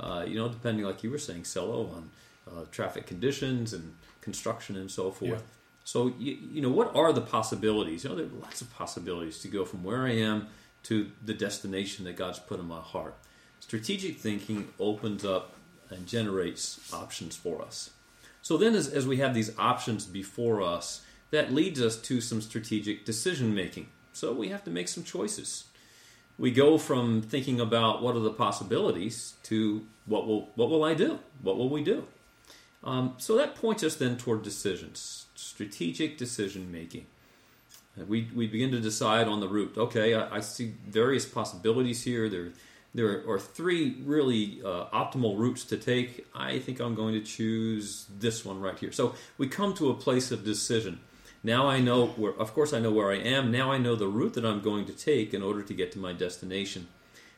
Uh, 0.00 0.24
you 0.26 0.36
know, 0.36 0.48
depending, 0.48 0.84
like 0.84 1.02
you 1.02 1.10
were 1.10 1.18
saying, 1.18 1.42
Cello, 1.42 1.90
on 1.94 2.10
uh, 2.50 2.64
traffic 2.70 3.06
conditions 3.06 3.72
and 3.72 3.94
construction 4.20 4.76
and 4.76 4.90
so 4.90 5.10
forth. 5.10 5.30
Yeah. 5.30 5.54
So 5.84 6.12
you, 6.18 6.36
you 6.52 6.60
know, 6.60 6.70
what 6.70 6.94
are 6.94 7.12
the 7.12 7.20
possibilities? 7.20 8.04
You 8.04 8.10
know, 8.10 8.16
there 8.16 8.26
are 8.26 8.40
lots 8.42 8.60
of 8.60 8.72
possibilities 8.74 9.40
to 9.40 9.48
go 9.48 9.64
from 9.64 9.82
where 9.82 10.06
I 10.06 10.12
am 10.12 10.48
to 10.84 11.10
the 11.24 11.34
destination 11.34 12.04
that 12.04 12.16
God's 12.16 12.38
put 12.38 12.60
in 12.60 12.66
my 12.66 12.80
heart. 12.80 13.14
Strategic 13.60 14.18
thinking 14.18 14.68
opens 14.78 15.24
up 15.24 15.54
and 15.90 16.06
generates 16.06 16.92
options 16.92 17.36
for 17.36 17.62
us. 17.62 17.90
So 18.42 18.56
then, 18.56 18.74
as, 18.74 18.88
as 18.88 19.06
we 19.06 19.16
have 19.16 19.34
these 19.34 19.52
options 19.58 20.04
before 20.06 20.62
us, 20.62 21.02
that 21.30 21.52
leads 21.52 21.80
us 21.80 21.96
to 22.02 22.20
some 22.20 22.40
strategic 22.40 23.04
decision 23.04 23.54
making. 23.54 23.88
So 24.12 24.32
we 24.32 24.48
have 24.48 24.64
to 24.64 24.70
make 24.70 24.88
some 24.88 25.04
choices. 25.04 25.64
We 26.38 26.52
go 26.52 26.78
from 26.78 27.22
thinking 27.22 27.60
about 27.60 28.00
what 28.00 28.14
are 28.14 28.20
the 28.20 28.30
possibilities 28.30 29.34
to 29.44 29.86
what 30.06 30.26
will 30.26 30.48
what 30.54 30.70
will 30.70 30.84
I 30.84 30.94
do? 30.94 31.18
What 31.42 31.56
will 31.58 31.68
we 31.68 31.82
do? 31.82 32.04
Um, 32.84 33.14
so 33.18 33.36
that 33.36 33.56
points 33.56 33.82
us 33.82 33.96
then 33.96 34.16
toward 34.16 34.42
decisions, 34.42 35.26
strategic 35.34 36.16
decision 36.16 36.70
making. 36.70 37.06
Uh, 37.98 38.04
We, 38.04 38.28
we 38.34 38.46
begin 38.46 38.70
to 38.70 38.80
decide 38.80 39.26
on 39.26 39.40
the 39.40 39.48
route. 39.48 39.76
Okay, 39.76 40.14
I, 40.14 40.36
I 40.36 40.40
see 40.40 40.74
various 40.86 41.26
possibilities 41.26 42.04
here. 42.04 42.28
There, 42.28 42.52
there 42.94 43.28
are 43.28 43.40
three 43.40 43.96
really 44.04 44.62
uh, 44.64 44.84
optimal 44.92 45.36
routes 45.36 45.64
to 45.64 45.76
take. 45.76 46.26
I 46.34 46.60
think 46.60 46.78
I'm 46.80 46.94
going 46.94 47.14
to 47.14 47.20
choose 47.20 48.06
this 48.18 48.44
one 48.44 48.60
right 48.60 48.78
here. 48.78 48.92
So 48.92 49.14
we 49.38 49.48
come 49.48 49.74
to 49.74 49.90
a 49.90 49.94
place 49.94 50.30
of 50.30 50.44
decision. 50.44 51.00
Now 51.42 51.68
I 51.68 51.80
know 51.80 52.06
where, 52.06 52.32
of 52.32 52.52
course, 52.52 52.72
I 52.72 52.80
know 52.80 52.90
where 52.90 53.10
I 53.10 53.18
am. 53.18 53.50
Now 53.50 53.70
I 53.70 53.78
know 53.78 53.94
the 53.94 54.08
route 54.08 54.34
that 54.34 54.44
I'm 54.44 54.60
going 54.60 54.86
to 54.86 54.92
take 54.92 55.32
in 55.32 55.42
order 55.42 55.62
to 55.62 55.74
get 55.74 55.92
to 55.92 55.98
my 55.98 56.12
destination. 56.12 56.88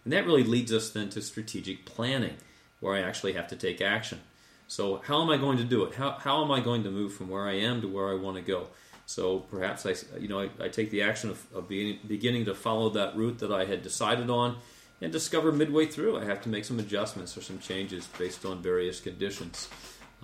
And 0.04 0.12
that 0.12 0.25
really 0.25 0.45
leads 0.45 0.73
us 0.73 0.90
then 0.90 1.11
to 1.11 1.21
strategic 1.21 1.85
planning, 1.85 2.37
where 2.80 2.95
I 2.95 3.00
actually 3.00 3.35
have 3.35 3.49
to 3.49 3.57
take 3.57 3.80
action. 3.80 4.21
So, 4.66 5.02
how 5.04 5.21
am 5.21 5.30
I 5.30 5.37
going 5.37 5.59
to 5.59 5.64
do 5.64 5.85
it? 5.85 5.97
How, 5.97 6.12
how 6.12 6.45
am 6.45 6.50
I 6.50 6.61
going 6.61 6.85
to 6.85 6.90
move 6.90 7.12
from 7.12 7.28
where 7.28 7.47
I 7.47 7.54
am 7.54 7.80
to 7.83 7.88
where 7.88 8.09
I 8.09 8.14
want 8.14 8.37
to 8.37 8.42
go? 8.42 8.69
So, 9.04 9.40
perhaps 9.40 9.85
I, 9.85 9.95
you 10.19 10.28
know, 10.28 10.40
I, 10.40 10.50
I 10.61 10.69
take 10.69 10.90
the 10.90 11.02
action 11.02 11.28
of, 11.28 11.45
of 11.52 11.69
beginning, 11.69 11.99
beginning 12.07 12.45
to 12.47 12.54
follow 12.54 12.88
that 12.90 13.16
route 13.16 13.40
that 13.40 13.52
I 13.52 13.64
had 13.64 13.83
decided 13.83 14.30
on, 14.30 14.57
and 15.02 15.12
discover 15.12 15.50
midway 15.50 15.87
through 15.87 16.19
I 16.19 16.25
have 16.25 16.40
to 16.42 16.49
make 16.49 16.64
some 16.64 16.78
adjustments 16.78 17.37
or 17.37 17.40
some 17.40 17.59
changes 17.59 18.07
based 18.19 18.47
on 18.47 18.62
various 18.62 19.00
conditions. 19.00 19.69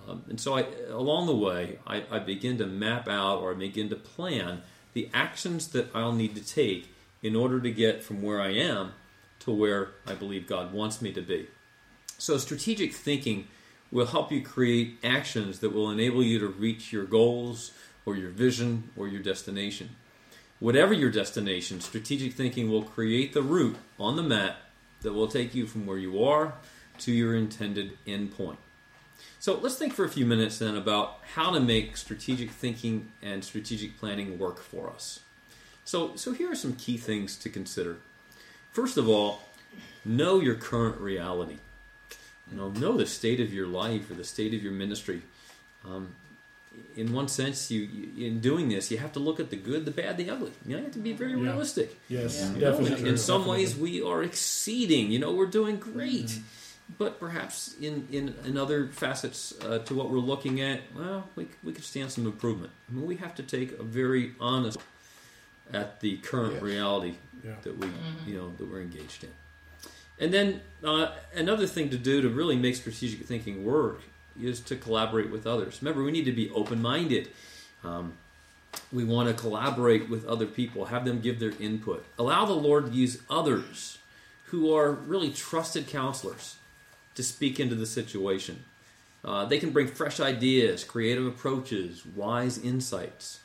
Um, 0.06 0.25
and 0.28 0.40
so, 0.40 0.56
I, 0.56 0.66
along 0.90 1.26
the 1.26 1.36
way, 1.36 1.78
I, 1.86 2.04
I 2.10 2.18
begin 2.18 2.58
to 2.58 2.66
map 2.66 3.08
out 3.08 3.40
or 3.40 3.52
I 3.52 3.54
begin 3.54 3.88
to 3.90 3.96
plan 3.96 4.62
the 4.92 5.10
actions 5.12 5.68
that 5.68 5.90
I'll 5.94 6.12
need 6.12 6.34
to 6.36 6.44
take 6.44 6.94
in 7.22 7.34
order 7.34 7.60
to 7.60 7.70
get 7.70 8.04
from 8.04 8.22
where 8.22 8.40
I 8.40 8.52
am 8.52 8.92
to 9.40 9.50
where 9.50 9.90
I 10.06 10.14
believe 10.14 10.46
God 10.46 10.72
wants 10.72 11.02
me 11.02 11.12
to 11.12 11.20
be. 11.20 11.48
So, 12.18 12.38
strategic 12.38 12.94
thinking 12.94 13.48
will 13.90 14.06
help 14.06 14.32
you 14.32 14.42
create 14.42 14.98
actions 15.04 15.60
that 15.60 15.72
will 15.72 15.90
enable 15.90 16.22
you 16.22 16.38
to 16.38 16.48
reach 16.48 16.92
your 16.92 17.04
goals 17.04 17.72
or 18.04 18.16
your 18.16 18.30
vision 18.30 18.90
or 18.96 19.08
your 19.08 19.22
destination. 19.22 19.90
Whatever 20.58 20.94
your 20.94 21.10
destination, 21.10 21.80
strategic 21.80 22.32
thinking 22.32 22.70
will 22.70 22.82
create 22.82 23.34
the 23.34 23.42
route 23.42 23.76
on 23.98 24.16
the 24.16 24.22
map 24.22 24.56
that 25.02 25.12
will 25.12 25.28
take 25.28 25.54
you 25.54 25.66
from 25.66 25.86
where 25.86 25.98
you 25.98 26.25
are 26.25 26.54
to 26.98 27.12
your 27.12 27.36
intended 27.36 27.98
endpoint. 28.06 28.56
So 29.38 29.59
let's 29.59 29.76
think 29.76 29.92
for 29.92 30.04
a 30.04 30.09
few 30.09 30.26
minutes 30.26 30.59
then 30.59 30.76
about 30.76 31.18
how 31.35 31.52
to 31.52 31.61
make 31.61 31.97
strategic 31.97 32.50
thinking 32.50 33.12
and 33.23 33.45
strategic 33.45 33.99
planning 33.99 34.38
work 34.38 34.59
for 34.59 34.90
us. 34.90 35.21
So, 35.85 36.16
so 36.16 36.33
here 36.33 36.50
are 36.50 36.56
some 36.56 36.75
key 36.75 36.97
things 36.97 37.37
to 37.38 37.49
consider. 37.49 37.99
First 38.73 38.97
of 38.97 39.09
all, 39.09 39.42
know 40.04 40.40
your 40.40 40.54
current 40.56 41.00
reality. 41.00 41.59
You 42.50 42.56
know, 42.59 42.71
know 42.71 42.97
the 42.97 43.06
state 43.06 43.40
of 43.40 43.52
your 43.52 43.66
life 43.66 44.11
or 44.11 44.14
the 44.14 44.25
state 44.25 44.54
of 44.54 44.62
your 44.62 44.73
ministry. 44.73 45.23
Um, 45.85 46.14
in 46.97 47.12
one 47.12 47.28
sense, 47.28 47.71
you, 47.71 47.83
you 47.83 48.26
in 48.26 48.40
doing 48.40 48.68
this, 48.68 48.90
you 48.90 48.99
have 48.99 49.12
to 49.12 49.18
look 49.18 49.40
at 49.40 49.50
the 49.50 49.56
good, 49.56 49.85
the 49.85 49.90
bad, 49.90 50.16
the 50.16 50.28
ugly. 50.30 50.52
You, 50.66 50.73
know, 50.73 50.78
you 50.78 50.85
have 50.85 50.92
to 50.95 50.99
be 50.99 51.12
very 51.12 51.33
Yeah. 51.33 51.42
realistic. 51.42 51.97
Yes, 52.09 52.37
Yeah. 52.37 52.47
You 52.49 52.52
know, 52.54 52.61
definitely. 52.73 53.09
in 53.09 53.16
some 53.18 53.42
definitely. 53.42 53.62
ways, 53.64 53.76
we 53.76 54.02
are 54.02 54.23
exceeding. 54.23 55.11
You 55.11 55.18
know, 55.21 55.33
we're 55.33 55.47
doing 55.47 55.76
great. 55.76 56.38
But 56.99 57.19
perhaps 57.19 57.75
in, 57.81 58.07
in, 58.12 58.35
in 58.45 58.57
other 58.57 58.87
facets 58.88 59.52
uh, 59.64 59.78
to 59.81 59.95
what 59.95 60.09
we're 60.09 60.19
looking 60.19 60.61
at, 60.61 60.81
well, 60.97 61.28
we, 61.35 61.49
we 61.64 61.73
could 61.73 61.85
stand 61.85 62.12
some 62.12 62.26
improvement. 62.26 62.71
I 62.88 62.95
mean, 62.95 63.07
we 63.07 63.16
have 63.16 63.35
to 63.37 63.43
take 63.43 63.78
a 63.78 63.83
very 63.83 64.35
honest 64.40 64.78
at 65.73 66.00
the 66.00 66.16
current 66.19 66.55
Yes. 66.55 66.62
reality 66.62 67.14
Yeah. 67.45 67.55
that 67.62 67.76
we 67.76 67.88
you 68.25 68.37
know 68.38 68.52
that 68.57 68.71
we're 68.71 68.81
engaged 68.81 69.25
in. 69.25 69.31
And 70.21 70.33
then 70.33 70.61
uh, 70.85 71.09
another 71.35 71.66
thing 71.66 71.90
to 71.90 71.99
do 71.99 72.23
to 72.23 72.28
really 72.28 72.57
make 72.57 72.76
strategic 72.76 73.26
thinking 73.26 73.64
work 73.64 74.00
is 74.40 74.61
to 74.61 74.76
collaborate 74.76 75.31
with 75.31 75.45
others. 75.47 75.83
Remember, 75.83 76.05
we 76.05 76.12
need 76.12 76.25
to 76.26 76.33
be 76.33 76.50
open 76.50 76.81
minded. 76.81 77.31
Um, 77.83 78.12
we 78.93 79.02
want 79.05 79.28
to 79.28 79.35
collaborate 79.35 80.09
with 80.09 80.25
other 80.26 80.47
people, 80.47 80.85
have 80.87 81.05
them 81.05 81.21
give 81.21 81.40
their 81.40 81.52
input. 81.59 82.05
Allow 82.19 82.45
the 82.47 82.52
Lord 82.55 82.87
to 82.87 82.93
use 82.93 83.19
others 83.28 83.99
who 84.47 84.73
are 84.75 84.93
really 84.93 85.33
trusted 85.33 85.88
counselors 85.88 86.57
to 87.16 87.23
speak 87.23 87.58
into 87.58 87.75
the 87.75 87.87
situation. 87.87 88.64
Uh, 89.25 89.44
they 89.44 89.58
can 89.58 89.70
bring 89.70 89.88
fresh 89.88 90.20
ideas, 90.20 90.85
creative 90.85 91.26
approaches, 91.26 92.06
wise 92.06 92.58
insights. 92.58 93.40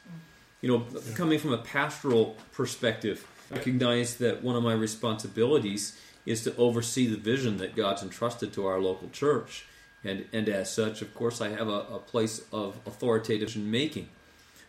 You 0.62 0.70
know, 0.70 0.86
coming 1.16 1.40
from 1.40 1.54
a 1.54 1.58
pastoral 1.58 2.38
perspective, 2.51 3.25
I 3.50 3.56
recognize 3.56 4.18
that 4.18 4.44
one 4.44 4.56
of 4.56 4.62
my 4.62 4.74
responsibilities 4.74 6.00
is 6.25 6.44
to 6.44 6.56
oversee 6.56 7.08
the 7.08 7.18
vision 7.18 7.58
that 7.58 7.75
God's 7.75 8.04
entrusted 8.04 8.54
to 8.54 8.68
our 8.68 8.80
local 8.80 9.10
church. 9.10 9.66
And, 10.04 10.25
and 10.32 10.48
as 10.50 10.72
such, 10.72 11.01
of 11.01 11.16
course, 11.16 11.42
I 11.42 11.50
have 11.50 11.68
a, 11.68 11.86
a 11.92 12.00
place 12.00 12.42
of 12.51 12.80
authoritative 12.86 13.56
making. 13.56 14.10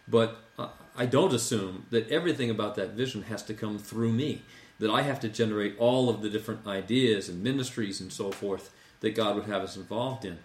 But 0.09 0.39
uh, 0.59 0.69
I 0.97 1.05
don't 1.05 1.35
assume 1.35 1.87
that 1.91 2.11
everything 2.11 2.49
about 2.49 2.75
that 2.77 2.91
vision 2.91 3.25
has 3.25 3.43
to 3.45 3.55
come 3.55 3.79
through 3.79 4.13
me, 4.13 4.43
that 4.79 4.91
I 4.91 5.03
have 5.03 5.21
to 5.21 5.29
generate 5.29 5.79
all 5.79 6.09
of 6.09 6.23
the 6.23 6.31
different 6.31 6.67
ideas 6.67 7.29
and 7.29 7.43
ministries 7.43 8.01
and 8.01 8.11
so 8.11 8.31
forth 8.31 8.73
that 9.03 9.15
God 9.15 9.37
would 9.37 9.45
have 9.45 9.63
us 9.63 9.77
involved 9.77 10.25
in. 10.25 10.39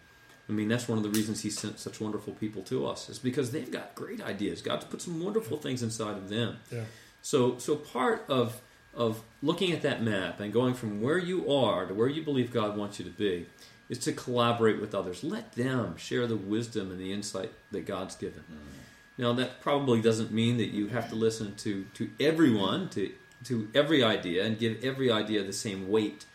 I 0.50 0.52
mean, 0.52 0.68
that's 0.68 0.88
one 0.88 0.98
of 0.98 1.04
the 1.04 1.10
reasons 1.10 1.42
He 1.42 1.50
sent 1.50 1.80
such 1.80 2.00
wonderful 2.00 2.34
people 2.34 2.62
to 2.64 2.86
us, 2.86 3.10
is 3.10 3.20
because 3.20 3.52
they've 3.52 3.72
got 3.72 3.96
great 3.96 4.22
ideas. 4.22 4.62
God's 4.62 4.86
put 4.86 5.02
some 5.02 5.24
wonderful 5.24 5.58
things 5.58 5.82
inside 5.82 6.18
of 6.18 6.30
them. 6.30 6.58
Yeah. 6.72 6.84
So, 7.22 7.58
so 7.58 7.76
part 7.76 8.26
of 8.28 8.62
of 8.94 9.22
looking 9.44 9.72
at 9.72 9.84
that 9.84 10.02
map 10.02 10.40
and 10.40 10.52
going 10.52 10.74
from 10.74 11.02
where 11.02 11.20
you 11.20 11.54
are 11.54 11.86
to 11.86 11.94
where 11.94 12.08
you 12.08 12.24
believe 12.24 12.52
God 12.52 12.76
wants 12.76 12.98
you 12.98 13.06
to 13.06 13.12
be 13.12 13.46
is 13.90 14.00
to 14.00 14.12
collaborate 14.12 14.82
with 14.82 14.96
others. 14.96 15.24
Let 15.24 15.54
them 15.54 15.96
share 15.98 16.26
the 16.26 16.36
wisdom 16.36 16.92
and 16.92 17.00
the 17.00 17.14
insight 17.14 17.52
that 17.72 17.86
God's 17.86 18.16
given. 18.16 18.42
Mm-hmm. 18.42 19.22
Now, 19.22 19.34
that 19.34 19.62
probably 19.62 20.02
doesn't 20.02 20.32
mean 20.32 20.58
that 20.58 20.70
you 20.70 20.88
have 20.88 21.10
to 21.10 21.16
listen 21.16 21.56
to 21.58 21.86
to 21.94 22.10
everyone, 22.20 22.90
to 22.90 23.12
to 23.46 23.70
every 23.74 24.04
idea, 24.04 24.44
and 24.44 24.58
give 24.58 24.84
every 24.84 25.12
idea 25.12 25.44
the 25.44 25.54
same 25.54 25.90
weight. 25.90 26.26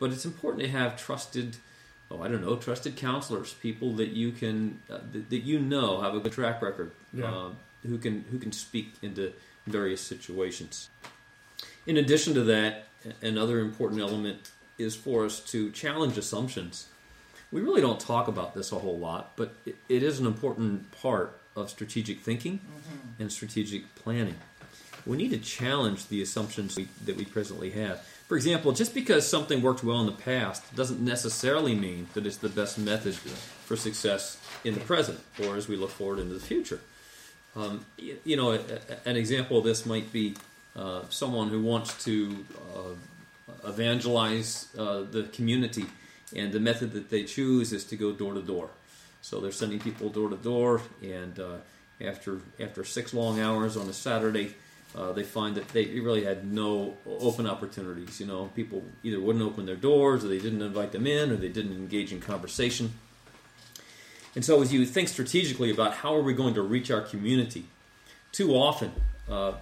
But 0.00 0.10
it's 0.12 0.24
important 0.24 0.64
to 0.64 0.70
have 0.70 0.96
trusted, 0.96 1.58
oh, 2.10 2.20
I 2.22 2.26
don't 2.28 2.40
know, 2.40 2.56
trusted 2.56 2.96
counselors, 2.96 3.52
people 3.54 3.92
that 3.96 4.08
you 4.08 4.32
can 4.32 4.80
uh, 4.90 4.98
that, 5.12 5.30
that 5.30 5.40
you 5.44 5.60
know 5.60 6.00
have 6.00 6.14
a 6.16 6.20
good 6.20 6.32
track 6.32 6.60
record, 6.62 6.90
Yeah. 7.12 7.26
uh, 7.32 7.50
who 7.86 7.98
can 7.98 8.24
who 8.32 8.38
can 8.38 8.50
speak 8.50 8.94
into 9.02 9.32
various 9.66 10.00
situations. 10.00 10.88
In 11.86 11.96
addition 11.96 12.34
to 12.34 12.42
that, 12.44 12.86
another 13.22 13.60
important 13.60 14.00
element 14.00 14.50
is 14.78 14.96
for 14.96 15.24
us 15.26 15.38
to 15.52 15.70
challenge 15.70 16.16
assumptions. 16.18 16.86
We 17.52 17.60
really 17.60 17.80
don't 17.80 18.00
talk 18.00 18.28
about 18.28 18.54
this 18.54 18.72
a 18.72 18.78
whole 18.78 18.98
lot, 18.98 19.32
but 19.36 19.54
it, 19.66 19.76
it 19.88 20.02
is 20.02 20.18
an 20.20 20.26
important 20.26 20.90
part 21.02 21.38
of 21.56 21.68
strategic 21.68 22.20
thinking 22.20 22.60
and 23.18 23.30
strategic 23.30 23.94
planning. 23.96 24.36
We 25.04 25.16
need 25.16 25.30
to 25.30 25.38
challenge 25.38 26.08
the 26.08 26.22
assumptions 26.22 26.76
we, 26.76 26.88
that 27.04 27.16
we 27.16 27.24
presently 27.24 27.70
have. 27.70 28.06
For 28.30 28.36
example, 28.36 28.70
just 28.70 28.94
because 28.94 29.26
something 29.26 29.60
worked 29.60 29.82
well 29.82 29.98
in 29.98 30.06
the 30.06 30.12
past 30.12 30.76
doesn't 30.76 31.00
necessarily 31.00 31.74
mean 31.74 32.06
that 32.14 32.24
it's 32.26 32.36
the 32.36 32.48
best 32.48 32.78
method 32.78 33.16
for 33.16 33.74
success 33.74 34.38
in 34.62 34.74
the 34.74 34.78
present 34.78 35.18
or 35.44 35.56
as 35.56 35.66
we 35.66 35.74
look 35.74 35.90
forward 35.90 36.20
into 36.20 36.34
the 36.34 36.38
future. 36.38 36.78
Um, 37.56 37.84
you, 37.98 38.36
know, 38.36 38.52
an 39.04 39.16
example 39.16 39.58
of 39.58 39.64
this 39.64 39.84
might 39.84 40.12
be 40.12 40.36
uh, 40.76 41.02
someone 41.10 41.48
who 41.48 41.60
wants 41.60 42.04
to 42.04 42.44
uh, 42.72 43.68
evangelize 43.68 44.68
uh, 44.78 45.00
the 45.10 45.24
community, 45.32 45.86
and 46.32 46.52
the 46.52 46.60
method 46.60 46.92
that 46.92 47.10
they 47.10 47.24
choose 47.24 47.72
is 47.72 47.82
to 47.86 47.96
go 47.96 48.12
door 48.12 48.34
to 48.34 48.42
door. 48.42 48.70
So 49.22 49.40
they're 49.40 49.50
sending 49.50 49.80
people 49.80 50.08
door 50.08 50.28
to 50.28 50.36
door, 50.36 50.82
and 51.02 51.36
uh, 51.40 51.56
after 52.00 52.42
after 52.60 52.84
six 52.84 53.12
long 53.12 53.40
hours 53.40 53.76
on 53.76 53.88
a 53.88 53.92
Saturday, 53.92 54.54
uh, 54.96 55.12
they 55.12 55.22
find 55.22 55.54
that 55.54 55.68
they 55.68 55.86
really 56.00 56.24
had 56.24 56.50
no 56.50 56.94
open 57.06 57.46
opportunities. 57.46 58.20
You 58.20 58.26
know, 58.26 58.50
people 58.54 58.82
either 59.02 59.20
wouldn't 59.20 59.44
open 59.44 59.66
their 59.66 59.76
doors, 59.76 60.24
or 60.24 60.28
they 60.28 60.38
didn't 60.38 60.62
invite 60.62 60.92
them 60.92 61.06
in, 61.06 61.30
or 61.30 61.36
they 61.36 61.48
didn't 61.48 61.72
engage 61.72 62.12
in 62.12 62.20
conversation. 62.20 62.92
And 64.34 64.44
so, 64.44 64.62
as 64.62 64.72
you 64.72 64.84
think 64.86 65.08
strategically 65.08 65.70
about 65.70 65.94
how 65.94 66.14
are 66.14 66.22
we 66.22 66.34
going 66.34 66.54
to 66.54 66.62
reach 66.62 66.90
our 66.90 67.00
community, 67.02 67.64
too 68.32 68.54
often 68.54 68.92
uh, 69.28 69.52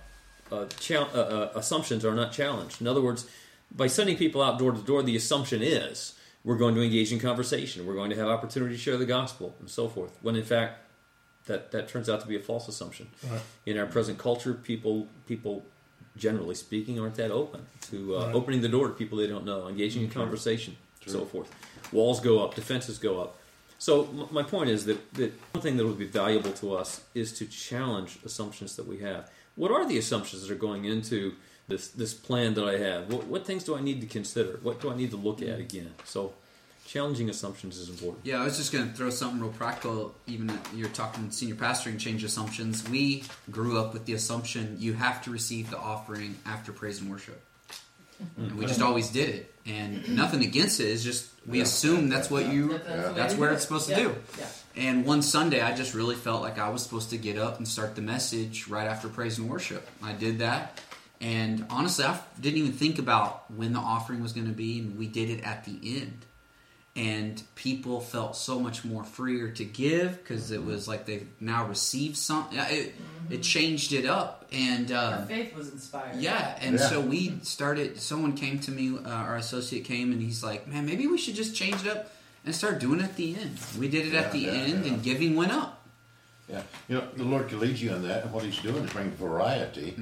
uh, 0.51 0.67
chal- 0.79 1.11
uh, 1.15 1.19
uh, 1.19 1.53
assumptions 1.55 2.05
are 2.05 2.15
not 2.15 2.33
challenged. 2.33 2.81
In 2.81 2.87
other 2.87 3.03
words, 3.03 3.29
by 3.71 3.87
sending 3.87 4.17
people 4.17 4.43
out 4.43 4.59
door 4.59 4.73
to 4.73 4.81
door, 4.81 5.03
the 5.03 5.17
assumption 5.17 5.63
is 5.63 6.15
we're 6.43 6.57
going 6.57 6.75
to 6.75 6.83
engage 6.83 7.13
in 7.13 7.19
conversation, 7.19 7.87
we're 7.87 7.95
going 7.95 8.11
to 8.11 8.17
have 8.17 8.29
opportunity 8.29 8.75
to 8.77 8.81
share 8.81 8.97
the 8.97 9.07
gospel, 9.07 9.55
and 9.61 9.69
so 9.69 9.89
forth. 9.89 10.17
When 10.23 10.37
in 10.37 10.45
fact, 10.45 10.79
that, 11.49 11.73
that 11.73 11.89
turns 11.89 12.09
out 12.09 12.21
to 12.21 12.27
be 12.27 12.37
a 12.37 12.41
false 12.41 12.69
assumption. 12.69 13.09
Right. 13.31 13.41
In 13.67 13.77
our 13.77 13.87
present 13.87 14.17
culture, 14.19 14.55
people 14.55 15.09
people 15.27 15.65
generally 16.17 16.55
speaking 16.55 16.99
aren't 17.01 17.17
that 17.17 17.31
open 17.31 17.67
to 17.91 18.17
uh, 18.17 18.27
Right. 18.27 18.35
opening 18.35 18.61
the 18.63 18.69
door 18.69 18.89
to 18.89 18.95
people 18.95 19.19
they 19.19 19.27
don't 19.27 19.45
know, 19.45 19.69
engaging 19.69 20.03
in 20.05 20.11
conversation, 20.11 20.77
so 21.07 21.25
forth. 21.25 21.51
Walls 21.93 22.21
go 22.21 22.43
up, 22.45 22.55
defenses 22.55 22.99
go 22.99 23.21
up. 23.21 23.37
So 23.79 24.05
m- 24.07 24.27
my 24.33 24.43
point 24.43 24.69
is 24.71 24.85
that, 24.87 24.99
that 25.15 25.33
one 25.53 25.63
thing 25.63 25.77
that 25.77 25.87
would 25.87 25.99
be 25.99 26.07
valuable 26.07 26.53
to 26.55 26.75
us 26.75 27.03
is 27.15 27.33
to 27.39 27.47
challenge 27.47 28.19
assumptions 28.25 28.75
that 28.77 28.87
we 28.87 28.99
have. 28.99 29.31
What 29.55 29.71
are 29.71 29.87
the 29.87 29.99
assumptions 29.99 30.43
that 30.43 30.51
are 30.53 30.59
going 30.69 30.85
into 30.85 31.35
this 31.69 31.89
this 31.89 32.15
plan 32.15 32.55
that 32.55 32.65
I 32.65 32.79
have? 32.79 33.13
What, 33.13 33.25
what 33.27 33.47
things 33.47 33.63
do 33.65 33.77
I 33.77 33.81
need 33.81 34.01
to 34.01 34.07
consider? 34.09 34.59
What 34.63 34.81
do 34.81 34.91
I 34.91 34.97
need 34.97 35.11
to 35.11 35.17
look 35.29 35.41
at 35.43 35.59
again? 35.61 35.95
So 36.05 36.33
challenging 36.89 37.29
assumptions 37.29 37.77
is 37.77 37.91
important. 37.91 38.25
Yeah, 38.25 38.41
I 38.41 38.45
was 38.45 38.57
just 38.57 38.73
going 38.73 38.89
to 38.89 38.95
throw 38.97 39.11
something 39.11 39.41
real 39.41 39.53
practical. 39.53 40.15
Even 40.27 40.49
if 40.49 40.75
you're 40.75 40.89
talking 40.89 41.31
senior 41.31 41.55
pastoring, 41.55 41.99
change 41.99 42.25
assumptions. 42.25 42.89
We 42.89 43.25
grew 43.51 43.79
up 43.79 43.93
with 43.93 44.07
the 44.07 44.15
assumption 44.15 44.77
you 44.79 44.95
have 44.95 45.23
to 45.25 45.31
receive 45.31 45.69
the 45.69 45.79
offering 45.79 46.37
after 46.47 46.73
praise 46.73 47.01
and 47.03 47.11
worship. 47.11 47.45
Hmm. 48.37 48.45
And 48.45 48.59
we 48.59 48.65
just 48.67 48.81
always 48.81 49.11
did 49.11 49.29
it. 49.29 49.55
And 49.67 50.17
nothing 50.17 50.43
against 50.43 50.81
it. 50.81 50.85
It's 50.85 51.05
just 51.05 51.29
we 51.47 51.59
Yeah. 51.59 51.65
assume 51.65 52.09
that's 52.09 52.31
what 52.31 52.51
you 52.51 52.69
That- 52.69 52.87
that's 52.87 53.09
the 53.09 53.15
that's 53.15 53.35
where 53.35 53.53
it's 53.53 53.63
it. 53.65 53.67
supposed 53.67 53.91
Yeah. 53.91 53.97
to 53.97 54.03
do. 54.05 54.15
Yeah. 54.39 54.47
And 54.77 55.05
one 55.05 55.21
Sunday, 55.23 55.61
I 55.61 55.77
just 55.77 55.93
really 55.93 56.17
felt 56.17 56.41
like 56.41 56.59
I 56.59 56.71
was 56.71 56.83
supposed 56.83 57.11
to 57.11 57.19
get 57.19 57.37
up 57.37 57.59
and 57.59 57.69
start 57.69 57.97
the 57.97 58.03
message 58.03 58.67
right 58.67 58.87
after 58.87 59.09
praise 59.09 59.37
and 59.39 59.49
worship. 59.49 59.87
I 60.03 60.13
did 60.13 60.39
that. 60.39 60.81
And 61.21 61.67
honestly, 61.69 62.05
I 62.07 62.19
didn't 62.41 62.59
even 62.61 62.73
think 62.73 62.99
about 62.99 63.51
when 63.51 63.73
the 63.75 63.79
offering 63.81 64.23
was 64.23 64.33
going 64.33 64.47
to 64.47 64.53
be, 64.53 64.79
and 64.79 64.97
we 64.97 65.07
did 65.07 65.29
it 65.31 65.43
at 65.43 65.65
the 65.65 65.79
end. 66.01 66.25
And 66.99 67.41
people 67.55 68.01
felt 68.01 68.35
so 68.37 68.59
much 68.59 68.85
more 68.85 69.05
freer 69.05 69.51
to 69.53 69.65
give 69.65 70.19
because 70.19 70.51
it 70.51 70.65
was 70.65 70.89
like 70.89 71.07
they 71.07 71.23
now 71.39 71.65
received 71.69 72.17
something. 72.17 72.59
It, 72.59 72.93
it 73.31 73.43
changed 73.43 73.93
it 73.93 74.05
up. 74.05 74.47
And 74.51 74.91
Our 74.91 75.13
uh, 75.15 75.27
faith 75.27 75.55
was 75.55 75.71
inspired. 75.71 76.17
yeah, 76.17 76.59
and 76.61 76.77
Yeah. 76.79 76.89
so 76.89 77.01
we 77.01 77.39
started. 77.43 78.01
Someone 78.01 78.33
came 78.35 78.59
to 78.61 78.73
me, 78.73 78.99
uh, 78.99 79.09
our 79.09 79.37
associate 79.37 79.85
came, 79.85 80.11
and 80.11 80.21
he's 80.21 80.43
like, 80.43 80.67
"Man, 80.67 80.87
maybe 80.87 81.07
we 81.07 81.19
should 81.19 81.37
just 81.37 81.55
change 81.55 81.85
it 81.85 81.89
up 81.95 82.11
and 82.45 82.53
start 82.55 82.81
doing 82.81 82.99
it 83.01 83.05
at 83.05 83.17
the 83.17 83.37
end." 83.37 83.59
We 83.79 83.89
did 83.89 84.07
it 84.07 84.15
at 84.15 84.33
the 84.33 84.39
Yeah, 84.41 84.53
yeah, 84.53 84.59
end, 84.59 84.85
yeah. 84.87 84.93
and 84.95 85.03
giving 85.03 85.37
went 85.37 85.53
up. 85.53 85.75
Yeah, 86.49 86.63
you 86.89 86.97
know, 86.97 87.07
the 87.15 87.25
Lord 87.25 87.49
can 87.49 87.61
lead 87.61 87.77
you 87.77 87.95
in 87.95 88.03
that, 88.09 88.25
and 88.25 88.33
what 88.33 88.43
He's 88.43 88.59
doing 88.59 88.83
is 88.83 88.91
bringing 88.91 89.13
variety, 89.13 89.95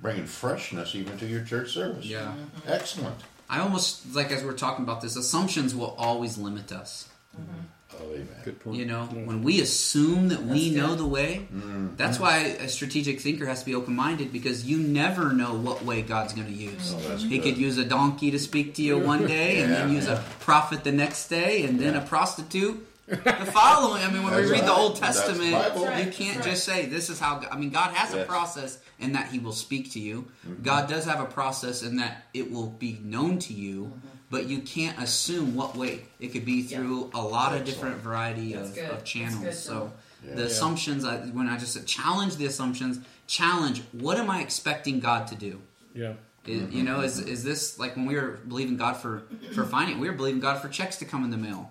bringing 0.00 0.24
freshness 0.26 0.94
even 0.94 1.18
to 1.18 1.26
your 1.26 1.44
church 1.44 1.72
service. 1.72 2.06
Yeah. 2.06 2.32
Excellent. 2.66 3.16
I 3.48 3.60
almost 3.60 4.14
like 4.14 4.30
as 4.32 4.42
we're 4.44 4.52
talking 4.52 4.84
about 4.84 5.00
this, 5.00 5.16
assumptions 5.16 5.74
will 5.74 5.94
always 5.98 6.38
limit 6.38 6.72
us. 6.72 7.08
Mm-hmm. 7.38 7.60
Oh, 8.00 8.14
amen. 8.14 8.28
Good 8.44 8.60
point. 8.60 8.78
You 8.78 8.86
know, 8.86 9.02
mm-hmm. 9.02 9.26
when 9.26 9.42
we 9.42 9.60
assume 9.60 10.28
that 10.28 10.42
we 10.42 10.70
That's 10.70 10.76
know 10.82 10.88
good. 10.90 10.98
the 10.98 11.06
way, 11.06 11.46
mm-hmm. 11.52 11.88
that's 11.96 12.18
why 12.18 12.38
a 12.38 12.68
strategic 12.68 13.20
thinker 13.20 13.46
has 13.46 13.60
to 13.60 13.66
be 13.66 13.74
open 13.74 13.94
minded 13.94 14.32
because 14.32 14.64
you 14.64 14.78
never 14.78 15.32
know 15.32 15.54
what 15.54 15.84
way 15.84 16.00
God's 16.02 16.32
going 16.32 16.46
to 16.46 16.52
use. 16.54 16.94
Oh, 16.96 17.08
that's 17.08 17.22
He 17.22 17.38
good. 17.38 17.42
could 17.42 17.58
use 17.58 17.76
a 17.76 17.84
donkey 17.84 18.30
to 18.30 18.38
speak 18.38 18.74
to 18.74 18.82
you 18.82 18.98
one 18.98 19.26
day, 19.26 19.60
and 19.60 19.72
then 19.72 19.92
use 19.92 20.06
yeah. 20.06 20.20
a 20.20 20.22
prophet 20.40 20.84
the 20.84 20.92
next 20.92 21.28
day, 21.28 21.64
and 21.64 21.78
then 21.78 21.94
Yeah. 21.94 22.02
a 22.02 22.06
prostitute 22.06 22.88
the 23.06 23.16
following. 23.52 24.02
I 24.02 24.10
mean, 24.10 24.22
when 24.22 24.34
we 24.34 24.40
That's 24.40 24.52
read 24.52 24.64
the. 24.64 24.72
Old 24.72 24.96
Testament, 24.96 25.52
Bible. 25.52 25.82
You 25.82 26.10
can't 26.10 26.36
That's 26.36 26.46
just 26.46 26.64
say 26.64 26.86
this 26.86 27.10
is 27.10 27.20
how. 27.20 27.40
God, 27.40 27.48
I 27.52 27.58
mean, 27.58 27.70
God 27.70 27.92
has 27.94 28.14
a 28.14 28.24
process 28.24 28.78
in 29.02 29.12
that 29.12 29.28
He 29.28 29.38
will 29.38 29.52
speak 29.52 29.92
to 29.92 30.00
you. 30.00 30.30
Mm-hmm. 30.46 30.62
God 30.62 30.88
does 30.88 31.04
have 31.04 31.20
a 31.20 31.26
process 31.26 31.82
in 31.82 31.96
that 31.96 32.24
it 32.32 32.50
will 32.50 32.68
be 32.68 32.98
known 33.02 33.38
to 33.40 33.52
you. 33.52 33.92
But 34.30 34.46
you 34.48 34.60
can't 34.60 34.98
assume 34.98 35.54
what 35.54 35.76
way 35.76 36.04
it 36.18 36.28
could 36.28 36.46
be 36.46 36.62
Yeah. 36.62 36.78
through 36.78 37.10
a 37.12 37.20
lot 37.20 37.54
of 37.54 37.66
different 37.66 37.96
variety 37.98 38.54
of, 38.54 38.76
of 38.78 39.04
channels. 39.04 39.58
so 39.58 39.92
Yeah. 40.26 40.36
the 40.36 40.40
Yeah. 40.42 40.46
assumptions, 40.46 41.04
I, 41.04 41.18
when 41.18 41.48
I 41.48 41.58
just 41.58 41.74
said 41.74 41.86
challenge 41.86 42.36
the 42.36 42.46
assumptions, 42.46 43.00
challenge 43.26 43.82
what 43.92 44.16
am 44.18 44.30
I 44.30 44.40
expecting 44.40 45.00
God 45.00 45.26
to 45.28 45.34
do? 45.34 45.60
Yeah. 45.94 46.14
Is, 46.46 46.72
You 46.72 46.82
know, 46.82 47.00
is 47.02 47.18
is 47.18 47.44
this 47.44 47.78
like 47.78 47.94
when 47.94 48.06
we 48.06 48.14
were 48.16 48.38
believing 48.48 48.76
God 48.78 48.94
for 48.96 49.22
for 49.54 49.64
finance? 49.64 50.00
We 50.00 50.08
were 50.10 50.16
believing 50.16 50.40
God 50.40 50.60
for 50.62 50.68
checks 50.68 50.96
to 50.96 51.04
come 51.04 51.22
in 51.24 51.30
the 51.30 51.36
mail, 51.36 51.70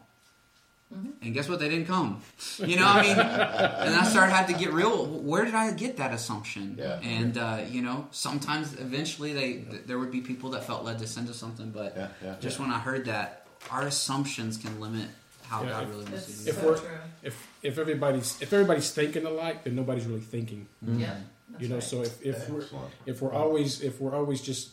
and 1.22 1.34
guess 1.34 1.48
what? 1.50 1.60
They 1.60 1.70
didn't 1.70 1.88
come. 1.88 2.22
You 2.60 2.76
know, 2.76 2.86
I 2.88 3.02
mean, 3.02 3.18
and 3.18 3.96
I 3.96 4.04
started 4.04 4.32
had 4.34 4.48
to 4.48 4.54
get 4.54 4.72
real. 4.74 5.06
Where 5.06 5.46
did 5.46 5.56
I 5.56 5.72
get 5.72 5.98
that 5.98 6.14
assumption? 6.14 6.76
Yeah. 6.78 7.00
And 7.02 7.38
uh, 7.38 7.62
you 7.70 7.82
know, 7.82 8.08
sometimes 8.12 8.74
eventually 8.80 9.34
they 9.34 9.54
th- 9.70 9.84
there 9.88 9.98
would 10.00 10.12
be 10.12 10.22
people 10.22 10.52
that 10.52 10.64
felt 10.66 10.84
led 10.84 11.00
to 11.00 11.08
send 11.08 11.30
us 11.30 11.38
something, 11.38 11.72
but 11.72 11.96
Yeah, 11.98 12.08
yeah, 12.24 12.36
just 12.40 12.58
yeah. 12.60 12.66
when 12.66 12.74
I 12.74 12.80
heard 12.80 13.06
that, 13.06 13.48
our 13.72 13.84
assumptions 13.84 14.58
can 14.58 14.80
limit 14.80 15.08
how 15.44 15.64
Yeah, 15.64 15.70
God 15.70 15.84
if- 15.84 15.90
really 15.90 16.04
wants 16.06 16.26
to 16.26 16.32
That's 16.32 16.46
use 16.46 16.48
If 16.48 16.58
it. 16.64 16.78
so. 16.78 16.84
If 17.24 17.48
if 17.64 17.78
everybody's 17.78 18.42
if 18.42 18.52
everybody's 18.54 18.92
thinking 18.92 19.26
alike, 19.26 19.64
then 19.64 19.76
nobody's 19.76 20.06
really 20.06 20.22
thinking. 20.22 20.68
Yeah. 20.86 21.16
That's 21.50 21.62
you 21.64 21.70
know, 21.70 21.76
right. 21.76 21.84
so 21.84 22.02
if, 22.04 22.24
if 22.26 22.50
we're 22.50 22.64
if 23.06 23.22
we're 23.22 23.34
always 23.34 23.82
if 23.82 24.00
we're 24.02 24.16
always 24.16 24.42
just 24.42 24.70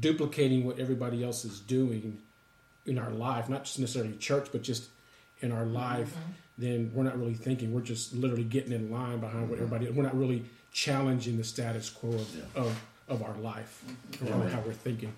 duplicating 0.00 0.64
what 0.64 0.78
everybody 0.78 1.22
else 1.24 1.44
is 1.44 1.60
doing 1.60 2.18
in 2.86 2.98
our 2.98 3.10
life, 3.10 3.48
not 3.48 3.64
just 3.64 3.78
necessarily 3.78 4.14
church, 4.16 4.48
but 4.52 4.62
just 4.62 4.88
in 5.40 5.52
our 5.52 5.64
life, 5.66 6.10
Mm-hmm. 6.14 6.30
then 6.58 6.90
we're 6.94 7.02
not 7.04 7.18
really 7.18 7.34
thinking. 7.34 7.72
We're 7.72 7.80
just 7.80 8.14
literally 8.14 8.44
getting 8.44 8.72
in 8.72 8.90
line 8.90 9.18
behind 9.20 9.48
what 9.50 9.58
everybody. 9.58 9.88
We're 9.90 10.02
not 10.04 10.16
really 10.18 10.44
challenging 10.72 11.36
the 11.36 11.44
status 11.44 11.88
quo 11.90 12.10
of 12.10 12.56
of, 12.56 12.80
of 13.08 13.22
our 13.22 13.34
life 13.36 13.82
Mm-hmm. 14.12 14.48
how 14.48 14.60
we're 14.60 14.72
thinking. 14.72 15.12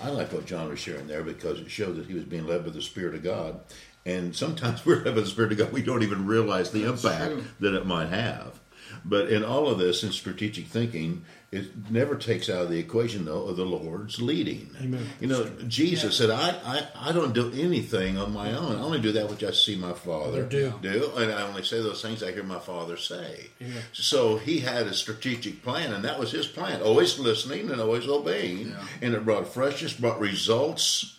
I 0.00 0.10
like 0.10 0.32
what 0.32 0.46
John 0.46 0.68
was 0.68 0.78
sharing 0.78 1.06
there 1.06 1.22
because 1.22 1.58
it 1.60 1.70
showed 1.70 1.96
that 1.96 2.06
he 2.06 2.14
was 2.14 2.24
being 2.24 2.46
led 2.46 2.64
by 2.64 2.70
the 2.70 2.82
Spirit 2.82 3.14
of 3.14 3.22
God. 3.22 3.60
And 4.04 4.34
sometimes 4.36 4.84
we're 4.86 4.96
led 5.04 5.14
by 5.14 5.20
the 5.22 5.26
Spirit 5.26 5.52
of 5.52 5.58
God, 5.58 5.72
we 5.72 5.82
don't 5.82 6.02
even 6.02 6.26
realize 6.26 6.70
the 6.70 6.84
impact 6.84 7.32
true. 7.32 7.44
that 7.60 7.74
it 7.74 7.86
might 7.86 8.08
have. 8.10 8.60
But 9.08 9.28
in 9.30 9.44
all 9.44 9.68
of 9.68 9.78
this, 9.78 10.02
in 10.02 10.10
strategic 10.10 10.66
thinking, 10.66 11.24
it 11.52 11.90
never 11.90 12.16
takes 12.16 12.50
out 12.50 12.62
of 12.62 12.70
the 12.70 12.78
equation, 12.80 13.24
though, 13.24 13.44
of 13.44 13.56
the 13.56 13.64
Lord's 13.64 14.20
leading. 14.20 14.68
Amen. 14.82 15.06
You 15.20 15.28
know, 15.28 15.48
Jesus 15.68 16.16
said, 16.16 16.28
I, 16.28 16.50
I, 16.64 17.10
I 17.10 17.12
don't 17.12 17.32
do 17.32 17.52
anything 17.54 18.18
on 18.18 18.32
my 18.32 18.52
own. 18.52 18.74
I 18.74 18.80
only 18.80 19.00
do 19.00 19.12
that 19.12 19.30
which 19.30 19.44
I 19.44 19.52
see 19.52 19.76
my 19.76 19.92
Father 19.92 20.42
Do. 20.42 20.74
do. 20.82 21.12
And 21.16 21.30
I 21.32 21.42
only 21.46 21.62
say 21.62 21.80
those 21.80 22.02
things 22.02 22.20
I 22.24 22.32
hear 22.32 22.42
my 22.42 22.58
Father 22.58 22.96
say. 22.96 23.46
Amen. 23.62 23.80
So 23.92 24.38
he 24.38 24.58
had 24.58 24.88
a 24.88 24.92
strategic 24.92 25.62
plan, 25.62 25.92
and 25.92 26.04
that 26.04 26.18
was 26.18 26.32
his 26.32 26.48
plan. 26.48 26.82
Always 26.82 27.16
listening 27.20 27.70
and 27.70 27.80
always 27.80 28.08
obeying. 28.08 28.70
Yeah. 28.70 28.84
And 29.02 29.14
it 29.14 29.24
brought 29.24 29.46
freshness, 29.46 29.92
brought 29.92 30.18
results, 30.18 31.15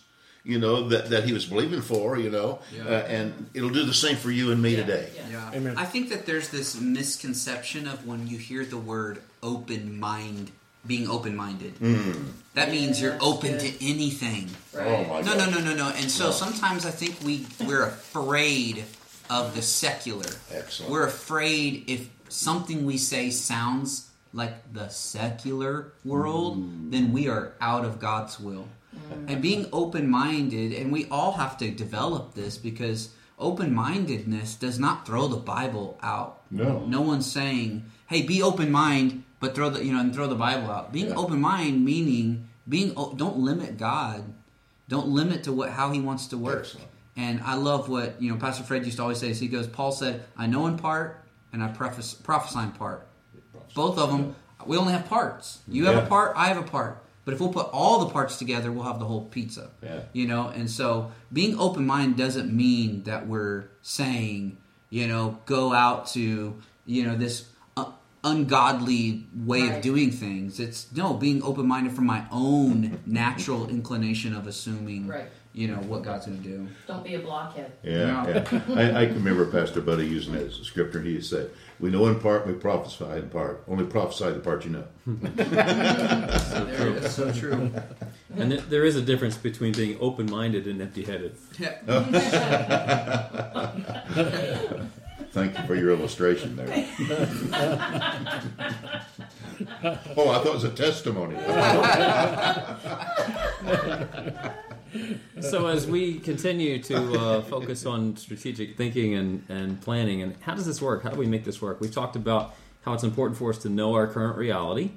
you 0.48 0.58
know, 0.58 0.88
that, 0.88 1.10
that 1.10 1.24
he 1.24 1.32
was 1.34 1.44
believing 1.44 1.82
for, 1.82 2.18
you 2.18 2.30
know. 2.30 2.58
Yeah. 2.74 2.84
Uh, 2.84 2.90
and 3.06 3.50
it'll 3.52 3.68
do 3.68 3.84
the 3.84 3.92
same 3.92 4.16
for 4.16 4.30
you 4.30 4.50
and 4.50 4.62
me 4.62 4.70
Yeah, 4.74 4.80
today. 4.86 5.10
yeah. 5.14 5.22
Yeah. 5.30 5.50
Amen. 5.58 5.74
I 5.76 5.84
think 5.84 6.08
that 6.08 6.24
there's 6.24 6.48
this 6.48 6.80
misconception 6.80 7.86
of 7.86 8.06
when 8.06 8.26
you 8.26 8.38
hear 8.38 8.64
the 8.64 8.78
word 8.78 9.20
open 9.42 10.00
mind, 10.00 10.50
being 10.86 11.06
open 11.06 11.36
minded. 11.36 11.74
That 12.54 12.70
means 12.70 12.98
you're 13.00 13.18
open 13.20 13.52
good. 13.52 13.60
to 13.60 13.84
anything. 13.86 14.48
Oh, 14.74 15.04
my 15.04 15.20
No, 15.20 15.36
gosh. 15.36 15.50
no, 15.50 15.50
no, 15.50 15.60
no, 15.60 15.74
no. 15.76 15.88
And 15.94 16.10
so 16.10 16.26
No. 16.26 16.30
sometimes 16.32 16.86
I 16.86 16.92
think 16.92 17.16
we 17.22 17.46
we're 17.66 17.84
afraid 17.84 18.84
of 19.28 19.54
the 19.54 19.60
secular. 19.60 20.30
Excellent. 20.50 20.90
We're 20.90 21.06
afraid 21.06 21.84
if 21.88 22.08
something 22.30 22.86
we 22.86 22.96
say 22.96 23.28
sounds 23.28 24.08
like 24.32 24.72
the 24.72 24.88
secular 24.88 25.92
world, 26.06 26.90
then 26.90 27.12
we 27.12 27.28
are 27.28 27.52
out 27.60 27.84
of 27.84 28.00
God's 28.00 28.40
will. 28.40 28.66
And 29.26 29.40
being 29.42 29.66
open 29.72 30.08
minded, 30.08 30.72
and 30.72 30.90
we 30.90 31.06
all 31.10 31.32
have 31.32 31.56
to 31.58 31.70
develop 31.70 32.34
this 32.34 32.56
because 32.58 33.10
open 33.38 33.74
mindedness 33.74 34.54
does 34.54 34.78
not 34.78 35.06
throw 35.06 35.28
the 35.28 35.36
Bible 35.36 35.98
out. 36.02 36.40
No. 36.50 36.80
No 36.86 37.00
one's 37.02 37.30
saying, 37.30 37.84
hey, 38.06 38.22
be 38.22 38.42
open 38.42 38.70
mind, 38.72 39.24
but 39.40 39.54
throw 39.54 39.70
the 39.70 39.84
you 39.84 39.92
know 39.92 40.00
and 40.00 40.14
throw 40.14 40.26
the 40.26 40.34
Bible 40.34 40.70
out. 40.70 40.92
Being 40.92 41.08
Yeah. 41.08 41.16
open 41.16 41.40
mind 41.40 41.84
meaning 41.84 42.48
being 42.68 42.92
don't 43.16 43.38
limit 43.38 43.76
God. 43.78 44.24
Don't 44.88 45.08
limit 45.08 45.44
to 45.44 45.52
what 45.52 45.70
how 45.70 45.90
he 45.92 46.00
wants 46.00 46.26
to 46.28 46.38
work. 46.38 46.60
Excellent. 46.60 46.88
And 47.16 47.40
I 47.42 47.54
love 47.54 47.88
what 47.88 48.20
you 48.22 48.30
know. 48.30 48.38
Pastor 48.38 48.64
Fred 48.64 48.84
used 48.84 48.96
to 48.96 49.02
always 49.02 49.18
say. 49.18 49.30
Is 49.30 49.38
he 49.40 49.48
goes, 49.48 49.66
Paul 49.66 49.92
said, 49.92 50.24
"I 50.36 50.46
know 50.46 50.66
in 50.66 50.76
part, 50.78 51.22
and 51.52 51.62
I 51.62 51.68
preface, 51.68 52.14
prophesy 52.14 52.60
in 52.60 52.72
part." 52.72 53.06
Both 53.74 53.98
of 53.98 54.10
them, 54.10 54.34
we 54.66 54.76
only 54.76 54.92
have 54.92 55.06
parts. 55.08 55.58
You 55.68 55.84
have 55.86 55.94
Yeah. 55.96 56.02
a 56.02 56.06
part, 56.06 56.32
I 56.36 56.46
have 56.48 56.56
a 56.56 56.62
part. 56.62 57.02
But 57.28 57.34
if 57.34 57.40
we'll 57.40 57.52
put 57.52 57.68
all 57.74 58.06
the 58.06 58.10
parts 58.10 58.38
together, 58.38 58.72
we'll 58.72 58.84
have 58.84 58.98
the 58.98 59.04
whole 59.04 59.26
pizza. 59.26 59.68
Yeah. 59.82 60.00
You 60.14 60.26
know, 60.26 60.48
and 60.48 60.70
so 60.70 61.12
being 61.30 61.58
open 61.58 61.84
minded 61.84 62.16
doesn't 62.16 62.50
mean 62.50 63.02
that 63.02 63.26
we're 63.26 63.64
saying, 63.82 64.56
you 64.88 65.06
know, 65.06 65.36
go 65.44 65.74
out 65.74 66.06
to, 66.12 66.56
you 66.86 67.04
know, 67.04 67.16
this 67.18 67.44
uh, 67.76 67.90
ungodly 68.24 69.26
way 69.36 69.60
Right. 69.68 69.76
of 69.76 69.82
doing 69.82 70.10
things. 70.10 70.58
It's 70.58 70.90
no 70.96 71.12
being 71.12 71.42
open 71.42 71.66
minded 71.68 71.92
from 71.92 72.06
my 72.06 72.24
own 72.32 72.98
natural 73.04 73.68
inclination 73.68 74.34
of 74.34 74.46
assuming, 74.46 75.06
Right. 75.06 75.26
you 75.52 75.68
know, 75.68 75.76
what 75.82 76.04
God's 76.04 76.24
going 76.24 76.42
to 76.42 76.48
do. 76.48 76.66
Don't 76.86 77.04
be 77.04 77.14
a 77.16 77.18
blockhead. 77.18 77.72
Yeah, 77.82 78.26
Yeah. 78.26 78.48
yeah. 78.52 78.74
I, 78.74 79.02
I 79.02 79.06
can 79.06 79.16
remember 79.16 79.44
Pastor 79.44 79.82
Buddy 79.82 80.06
using 80.06 80.32
that 80.32 80.44
as 80.46 80.58
a 80.60 80.64
scripture. 80.64 81.02
He 81.02 81.20
said, 81.20 81.50
"We 81.80 81.90
know 81.90 82.06
in 82.06 82.20
part, 82.20 82.46
we 82.46 82.52
prophesy 82.54 83.04
in 83.18 83.28
part. 83.30 83.64
Only 83.68 83.84
prophesy 83.84 84.30
the 84.30 84.40
part 84.40 84.64
you 84.64 84.70
know." 84.70 84.84
There, 85.06 86.90
that's 86.92 87.14
so 87.14 87.32
true. 87.32 87.72
And 88.36 88.50
th- 88.50 88.64
there 88.68 88.84
is 88.84 88.96
a 88.96 89.02
difference 89.02 89.36
between 89.36 89.72
being 89.72 89.96
open 90.00 90.30
minded 90.30 90.66
and 90.66 90.82
empty 90.82 91.04
headed. 91.04 91.36
Thank 95.30 95.58
you 95.58 95.66
for 95.66 95.74
your 95.74 95.90
illustration 95.92 96.56
there. 96.56 96.68
oh, 100.16 100.30
I 100.30 100.38
thought 100.38 100.46
it 100.46 100.54
was 100.54 100.64
a 100.64 100.70
testimony. 100.70 101.36
so 105.40 105.66
as 105.66 105.86
we 105.86 106.18
continue 106.18 106.82
to 106.82 107.12
uh, 107.14 107.42
focus 107.42 107.86
on 107.86 108.16
strategic 108.16 108.76
thinking 108.76 109.14
and, 109.14 109.44
and 109.48 109.80
planning, 109.80 110.22
and 110.22 110.36
how 110.40 110.54
does 110.54 110.66
this 110.66 110.80
work? 110.80 111.02
How 111.02 111.10
do 111.10 111.18
we 111.18 111.26
make 111.26 111.44
this 111.44 111.60
work? 111.60 111.80
we've 111.80 111.94
talked 111.94 112.16
about 112.16 112.54
how 112.82 112.94
it's 112.94 113.04
important 113.04 113.38
for 113.38 113.50
us 113.50 113.58
to 113.58 113.68
know 113.68 113.94
our 113.94 114.06
current 114.06 114.36
reality. 114.36 114.92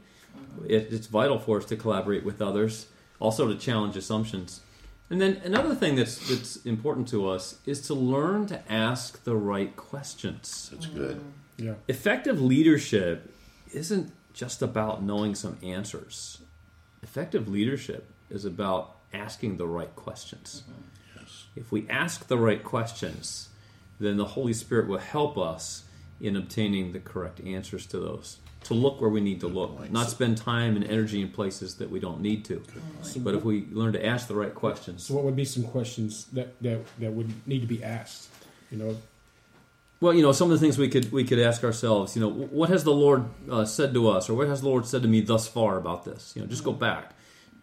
It, 0.68 0.88
it's 0.92 1.08
vital 1.08 1.40
for 1.40 1.58
us 1.58 1.66
to 1.66 1.76
collaborate 1.76 2.24
with 2.24 2.42
others, 2.42 2.88
also 3.20 3.48
to 3.48 3.58
challenge 3.58 3.98
assumptions. 3.98 4.62
And 5.10 5.20
then 5.20 5.42
another 5.44 5.76
thing 5.76 5.96
that's 5.96 6.30
that's 6.30 6.56
important 6.66 7.10
to 7.10 7.30
us 7.30 7.58
is 7.66 7.82
to 7.88 7.94
learn 7.94 8.46
to 8.48 8.72
ask 8.72 9.24
the 9.26 9.36
right 9.36 9.76
questions. 9.76 10.70
That's 10.72 10.86
good. 10.86 11.22
Yeah. 11.58 11.74
Effective 11.90 12.42
leadership 12.42 13.34
isn't 13.74 14.14
just 14.34 14.62
about 14.62 15.04
knowing 15.04 15.36
some 15.36 15.58
answers. 15.62 16.40
Effective 17.04 17.50
leadership 17.50 18.10
is 18.30 18.46
about 18.46 18.96
asking 19.14 19.58
the 19.58 19.68
right 19.68 19.94
questions. 19.96 20.64
Yes. 21.16 21.46
If 21.56 21.72
we 21.72 21.88
ask 21.90 22.28
the 22.28 22.38
right 22.38 22.64
questions, 22.64 23.50
then 24.00 24.18
the 24.18 24.26
Holy 24.26 24.54
Spirit 24.54 24.88
will 24.88 24.98
help 24.98 25.38
us 25.38 25.84
in 26.20 26.36
obtaining 26.36 26.92
the 26.92 27.00
correct 27.00 27.40
answers 27.42 27.86
to 27.88 28.00
those. 28.00 28.38
To 28.66 28.76
look 28.76 29.02
where 29.02 29.10
we 29.10 29.22
need 29.22 29.40
to 29.40 29.48
look, 29.48 29.78
point. 29.78 29.92
not 29.92 30.10
spend 30.10 30.38
time 30.38 30.76
and 30.76 30.86
energy 30.86 31.20
in 31.20 31.30
places 31.30 31.76
that 31.78 31.90
we 31.90 32.00
don't 32.00 32.22
need 32.22 32.46
to. 32.46 32.62
But 33.18 33.34
if 33.34 33.44
we 33.44 33.66
learn 33.72 33.94
to 33.94 34.06
ask 34.06 34.28
the 34.28 34.36
right 34.36 34.54
questions, 34.54 35.04
So, 35.04 35.16
what 35.16 35.24
would 35.24 35.36
be 35.36 35.46
some 35.46 35.64
questions 35.64 36.26
that, 36.34 36.62
that, 36.62 36.80
that 37.00 37.12
would 37.12 37.34
need 37.48 37.62
to 37.62 37.68
be 37.68 37.84
asked? 37.84 38.30
You 38.72 38.78
know, 38.78 38.98
Well, 40.00 40.14
you 40.14 40.22
know, 40.22 40.32
some 40.32 40.52
of 40.52 40.60
the 40.60 40.64
things 40.64 40.78
we 40.78 40.90
could 40.90 41.12
we 41.12 41.24
could 41.24 41.40
ask 41.40 41.64
ourselves, 41.64 42.16
you 42.16 42.22
know, 42.22 42.30
what 42.30 42.70
has 42.70 42.84
the 42.84 42.94
Lord 42.94 43.26
uh, 43.50 43.66
said 43.66 43.96
to 43.96 44.08
us, 44.10 44.30
or 44.30 44.36
what 44.36 44.48
has 44.48 44.62
the 44.62 44.68
Lord 44.68 44.86
said 44.86 45.02
to 45.02 45.08
me 45.08 45.22
thus 45.22 45.48
far 45.48 45.78
about 45.78 46.06
this? 46.06 46.34
You 46.36 46.44
know, 46.44 46.48
just 46.48 46.64
go 46.64 46.72
back, 46.72 47.14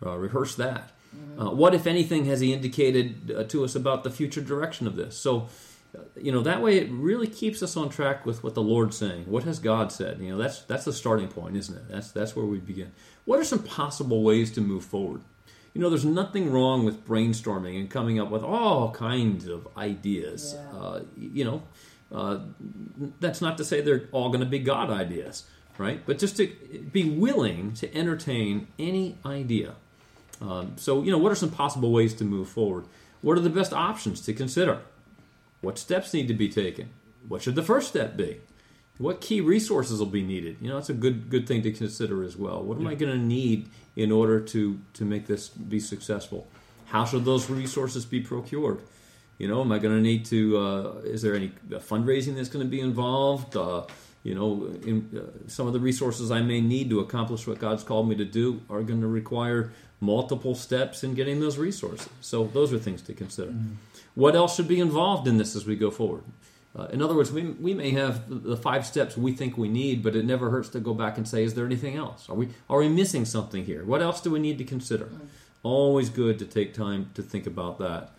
uh, 0.04 0.16
rehearse 0.16 0.56
that. 0.56 0.90
Uh, 1.38 1.50
what, 1.50 1.74
if 1.74 1.86
anything, 1.86 2.24
has 2.24 2.40
He 2.40 2.52
indicated 2.52 3.34
uh, 3.36 3.44
to 3.44 3.64
us 3.64 3.74
about 3.74 4.04
the 4.04 4.10
future 4.10 4.40
direction 4.40 4.86
of 4.86 4.96
this? 4.96 5.16
So, 5.16 5.48
uh, 5.96 6.02
you 6.16 6.32
know, 6.32 6.42
that 6.42 6.60
way 6.60 6.78
it 6.78 6.90
really 6.90 7.28
keeps 7.28 7.62
us 7.62 7.76
on 7.76 7.88
track 7.88 8.26
with 8.26 8.42
what 8.42 8.54
the 8.54 8.62
Lord's 8.62 8.96
saying. 8.96 9.24
What 9.26 9.44
has 9.44 9.58
God 9.58 9.92
said? 9.92 10.20
You 10.20 10.30
know, 10.30 10.38
that's 10.38 10.62
that's 10.62 10.84
the 10.84 10.92
starting 10.92 11.28
point, 11.28 11.56
isn't 11.56 11.76
it? 11.76 11.88
That's 11.88 12.10
that's 12.10 12.34
where 12.34 12.44
we 12.44 12.58
begin. 12.58 12.92
What 13.24 13.38
are 13.38 13.44
some 13.44 13.62
possible 13.62 14.22
ways 14.22 14.50
to 14.52 14.60
move 14.60 14.84
forward? 14.84 15.22
You 15.74 15.80
know, 15.80 15.90
there's 15.90 16.04
nothing 16.04 16.50
wrong 16.50 16.84
with 16.84 17.06
brainstorming 17.06 17.78
and 17.78 17.88
coming 17.88 18.18
up 18.18 18.30
with 18.30 18.42
all 18.42 18.90
kinds 18.90 19.46
of 19.46 19.68
ideas. 19.76 20.56
Yeah. 20.56 20.78
Uh, 20.78 21.00
you 21.16 21.44
know, 21.44 21.62
uh, 22.12 22.40
that's 23.20 23.40
not 23.40 23.58
to 23.58 23.64
say 23.64 23.80
they're 23.80 24.08
all 24.12 24.28
going 24.28 24.40
to 24.40 24.46
be 24.46 24.58
God 24.58 24.90
ideas, 24.90 25.44
right? 25.76 26.00
But 26.04 26.18
just 26.18 26.36
to 26.38 26.46
be 26.90 27.08
willing 27.08 27.74
to 27.74 27.94
entertain 27.94 28.68
any 28.78 29.18
idea. 29.24 29.76
Um, 30.40 30.74
so, 30.76 31.02
you 31.02 31.10
know, 31.10 31.18
what 31.18 31.32
are 31.32 31.36
some 31.36 31.50
possible 31.50 31.90
ways 31.90 32.14
to 32.14 32.24
move 32.24 32.48
forward? 32.48 32.84
What 33.22 33.36
are 33.36 33.40
the 33.40 33.50
best 33.50 33.72
options 33.72 34.20
to 34.22 34.32
consider? 34.32 34.80
What 35.60 35.78
steps 35.78 36.14
need 36.14 36.28
to 36.28 36.34
be 36.34 36.48
taken? 36.48 36.90
What 37.26 37.42
should 37.42 37.56
the 37.56 37.62
first 37.62 37.88
step 37.88 38.16
be? 38.16 38.40
What 38.98 39.20
key 39.20 39.40
resources 39.40 39.98
will 39.98 40.06
be 40.06 40.22
needed? 40.22 40.58
You 40.60 40.68
know, 40.68 40.74
that's 40.76 40.90
a 40.90 40.94
good 40.94 41.30
good 41.30 41.46
thing 41.46 41.62
to 41.62 41.72
consider 41.72 42.24
as 42.24 42.36
well. 42.36 42.62
What 42.62 42.78
am 42.78 42.86
I 42.86 42.94
going 42.94 43.12
to 43.12 43.18
need 43.18 43.68
in 43.94 44.10
order 44.10 44.40
to 44.40 44.80
to 44.94 45.04
make 45.04 45.26
this 45.26 45.48
be 45.48 45.78
successful? 45.78 46.48
How 46.86 47.04
should 47.04 47.24
those 47.24 47.48
resources 47.48 48.04
be 48.04 48.20
procured? 48.20 48.80
You 49.38 49.46
know, 49.46 49.60
am 49.60 49.70
I 49.70 49.78
going 49.78 49.94
to 49.94 50.02
need 50.02 50.24
to? 50.26 50.58
Uh, 50.58 50.82
is 51.04 51.22
there 51.22 51.34
any 51.34 51.52
fundraising 51.70 52.34
that's 52.34 52.48
going 52.48 52.64
to 52.64 52.70
be 52.70 52.80
involved? 52.80 53.56
Uh, 53.56 53.82
you 54.28 54.34
know, 54.34 54.66
in, 54.84 54.96
uh, 55.16 55.48
some 55.48 55.66
of 55.66 55.72
the 55.72 55.80
resources 55.80 56.30
I 56.30 56.42
may 56.42 56.60
need 56.60 56.90
to 56.90 57.00
accomplish 57.00 57.46
what 57.46 57.58
God's 57.58 57.82
called 57.82 58.06
me 58.08 58.16
to 58.16 58.26
do 58.26 58.60
are 58.68 58.82
going 58.82 59.00
to 59.00 59.08
require 59.08 59.72
multiple 60.00 60.54
steps 60.54 61.02
in 61.02 61.14
getting 61.14 61.40
those 61.40 61.56
resources. 61.56 62.10
So 62.20 62.44
those 62.44 62.70
are 62.74 62.78
things 62.78 63.00
to 63.02 63.14
consider. 63.14 63.54
What 64.14 64.36
else 64.36 64.56
should 64.56 64.68
be 64.68 64.80
involved 64.80 65.26
in 65.26 65.38
this 65.38 65.56
as 65.56 65.64
we 65.66 65.76
go 65.76 65.90
forward? 65.90 66.24
Uh, 66.78 66.88
in 66.92 67.00
other 67.00 67.14
words, 67.14 67.32
we, 67.32 67.42
we 67.66 67.72
may 67.72 67.90
have 67.90 68.14
the- 68.28 68.56
five 68.56 68.84
steps 68.84 69.16
we 69.16 69.32
think 69.32 69.56
we 69.56 69.68
need, 69.68 70.02
but 70.02 70.14
it 70.14 70.26
never 70.26 70.50
hurts 70.50 70.68
to 70.68 70.80
go 70.80 70.92
back 70.92 71.16
and 71.16 71.26
say, 71.26 71.42
is 71.42 71.54
there 71.54 71.64
anything 71.64 71.96
else? 71.96 72.28
Are 72.28 72.36
we 72.36 72.50
are 72.68 72.78
we 72.78 72.88
missing 72.88 73.24
something 73.24 73.64
here? 73.64 73.82
What 73.84 74.02
else 74.02 74.20
do 74.20 74.30
we 74.30 74.38
need 74.38 74.58
to 74.58 74.64
consider? 74.64 75.08
Always 75.62 76.10
good 76.10 76.38
to 76.38 76.44
take 76.44 76.74
time 76.74 77.10
to 77.14 77.22
think 77.22 77.46
about 77.46 77.78
that. 77.78 78.10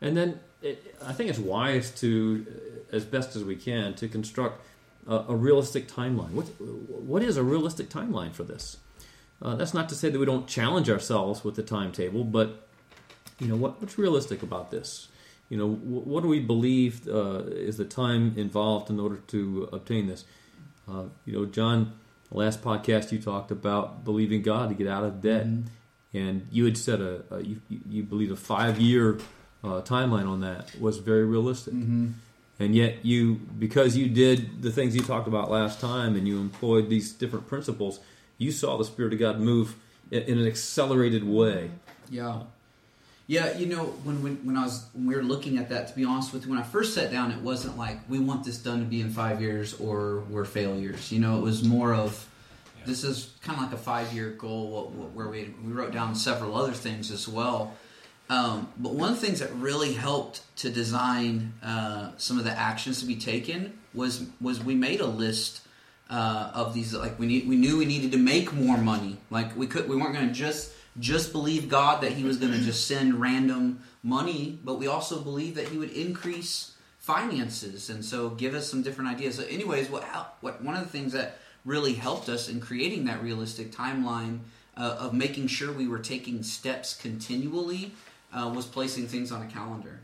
And 0.00 0.16
then 0.16 0.40
it, 0.60 0.96
I 1.06 1.12
think 1.12 1.30
it's 1.30 1.38
wise 1.38 1.90
to, 2.00 2.10
uh, 2.48 2.96
as 2.96 3.04
best 3.04 3.36
as 3.36 3.44
we 3.44 3.56
can, 3.56 3.94
to 3.94 4.08
construct 4.08 4.56
a, 5.06 5.24
a 5.28 5.36
realistic 5.36 5.88
timeline. 5.88 6.30
What 6.30 6.44
what 6.60 7.22
is 7.22 7.36
a 7.36 7.42
realistic 7.42 7.88
timeline 7.88 8.32
for 8.32 8.44
this? 8.44 8.76
Uh, 9.40 9.56
that's 9.56 9.74
not 9.74 9.88
to 9.88 9.94
say 9.94 10.08
that 10.08 10.18
we 10.18 10.26
don't 10.26 10.46
challenge 10.46 10.88
ourselves 10.88 11.42
with 11.42 11.56
the 11.56 11.62
timetable, 11.62 12.22
but 12.22 12.68
you 13.40 13.48
know 13.48 13.56
what, 13.56 13.80
what's 13.80 13.98
realistic 13.98 14.42
about 14.42 14.70
this? 14.70 15.08
You 15.48 15.58
know, 15.58 15.68
wh- 15.68 16.06
what 16.06 16.22
do 16.22 16.28
we 16.28 16.38
believe 16.38 17.08
uh, 17.08 17.42
is 17.46 17.76
the 17.76 17.84
time 17.84 18.34
involved 18.36 18.88
in 18.88 19.00
order 19.00 19.16
to 19.28 19.68
obtain 19.72 20.06
this? 20.06 20.24
Uh, 20.88 21.04
you 21.26 21.32
know, 21.32 21.46
John, 21.46 21.92
the 22.30 22.38
last 22.38 22.62
podcast 22.62 23.10
you 23.10 23.18
talked 23.20 23.50
about 23.50 24.04
believing 24.04 24.42
God 24.42 24.68
to 24.68 24.74
get 24.76 24.86
out 24.86 25.02
of 25.04 25.20
debt, 25.20 25.46
and 26.14 26.46
you 26.52 26.64
had 26.64 26.78
said 26.78 27.00
a, 27.00 27.24
a 27.30 27.42
you, 27.42 27.60
you 27.68 28.02
believe 28.04 28.30
a 28.30 28.36
five 28.36 28.78
year 28.78 29.18
uh, 29.64 29.80
timeline 29.82 30.28
on 30.28 30.40
that 30.40 30.70
was 30.80 30.98
very 30.98 31.24
realistic. 31.24 31.74
And 32.58 32.74
yet, 32.74 33.04
you 33.04 33.40
because 33.58 33.96
you 33.96 34.08
did 34.08 34.62
the 34.62 34.70
things 34.70 34.94
you 34.94 35.02
talked 35.02 35.26
about 35.26 35.50
last 35.50 35.80
time, 35.80 36.14
and 36.14 36.28
you 36.28 36.38
employed 36.38 36.88
these 36.88 37.12
different 37.12 37.46
principles, 37.46 38.00
you 38.38 38.52
saw 38.52 38.76
the 38.76 38.84
Spirit 38.84 39.12
of 39.12 39.18
God 39.18 39.40
move 39.40 39.76
in, 40.10 40.38
an 40.38 40.46
accelerated 40.46 41.24
way. 41.24 41.70
Yeah. 42.10 42.42
Yeah, 43.26 43.56
you 43.56 43.66
know, 43.66 43.84
when, 44.04 44.22
when 44.22 44.36
when 44.44 44.56
I 44.56 44.64
was 44.64 44.86
when 44.92 45.06
we 45.06 45.14
were 45.14 45.22
looking 45.22 45.56
at 45.56 45.70
that, 45.70 45.88
to 45.88 45.94
be 45.94 46.04
honest 46.04 46.32
with 46.32 46.44
you, 46.44 46.50
when 46.50 46.58
I 46.58 46.64
first 46.64 46.94
sat 46.94 47.10
down, 47.10 47.30
it 47.30 47.40
wasn't 47.40 47.78
like 47.78 47.98
we 48.08 48.18
want 48.18 48.44
this 48.44 48.58
done 48.58 48.80
to 48.80 48.84
be 48.84 49.00
in 49.00 49.10
five 49.10 49.40
years 49.40 49.74
or 49.80 50.20
we're 50.28 50.44
failures. 50.44 51.10
You 51.10 51.20
know, 51.20 51.38
it 51.38 51.42
was 51.42 51.64
more 51.64 51.94
of 51.94 52.28
this 52.84 53.04
is 53.04 53.32
kind 53.42 53.58
of 53.58 53.64
like 53.64 53.72
a 53.72 53.82
five 53.82 54.12
year 54.12 54.30
goal 54.30 54.92
where 55.14 55.28
we 55.28 55.54
we 55.64 55.72
wrote 55.72 55.92
down 55.92 56.14
several 56.14 56.56
other 56.56 56.72
things 56.72 57.10
as 57.10 57.28
well. 57.28 57.74
Um, 58.30 58.68
but 58.78 58.94
one 58.94 59.12
of 59.12 59.20
the 59.20 59.26
things 59.26 59.40
that 59.40 59.52
really 59.54 59.92
helped 59.92 60.42
to 60.58 60.70
design 60.70 61.52
uh, 61.62 62.12
some 62.16 62.38
of 62.38 62.44
the 62.44 62.52
actions 62.52 63.00
to 63.00 63.06
be 63.06 63.16
taken 63.16 63.78
was 63.92 64.24
was 64.40 64.62
we 64.62 64.74
made 64.74 65.00
a 65.00 65.06
list 65.06 65.60
uh, 66.08 66.50
of 66.54 66.74
these 66.74 66.94
like 66.94 67.18
we 67.18 67.26
need 67.26 67.48
we 67.48 67.56
knew 67.56 67.78
we 67.78 67.84
needed 67.84 68.12
to 68.12 68.18
make 68.18 68.52
more 68.52 68.78
money. 68.78 69.18
Like 69.30 69.56
we 69.56 69.66
could 69.66 69.88
we 69.88 69.96
weren't 69.96 70.14
going 70.14 70.28
to 70.28 70.34
just 70.34 70.72
just 70.98 71.32
believe 71.32 71.68
God 71.68 72.02
that 72.02 72.12
he 72.12 72.24
was 72.24 72.36
going 72.36 72.52
to 72.52 72.60
just 72.60 72.86
send 72.86 73.20
random 73.20 73.80
money 74.02 74.58
but 74.62 74.78
we 74.78 74.86
also 74.86 75.20
believed 75.20 75.56
that 75.56 75.68
he 75.68 75.78
would 75.78 75.90
increase 75.90 76.74
finances 76.98 77.88
and 77.88 78.04
so 78.04 78.28
give 78.30 78.54
us 78.54 78.70
some 78.70 78.82
different 78.82 79.10
ideas. 79.10 79.36
So 79.36 79.44
anyways 79.44 79.90
what 79.90 80.04
what 80.40 80.62
one 80.62 80.74
of 80.74 80.82
the 80.82 80.90
things 80.90 81.12
that 81.12 81.38
really 81.64 81.94
helped 81.94 82.28
us 82.28 82.48
in 82.48 82.60
creating 82.60 83.04
that 83.06 83.22
realistic 83.22 83.72
timeline 83.72 84.40
uh, 84.76 84.96
of 84.98 85.14
making 85.14 85.46
sure 85.46 85.72
we 85.72 85.86
were 85.86 85.98
taking 85.98 86.42
steps 86.42 86.94
continually 86.94 87.92
uh, 88.34 88.50
was 88.54 88.66
placing 88.66 89.06
things 89.06 89.32
on 89.32 89.42
a 89.42 89.46
calendar 89.46 90.00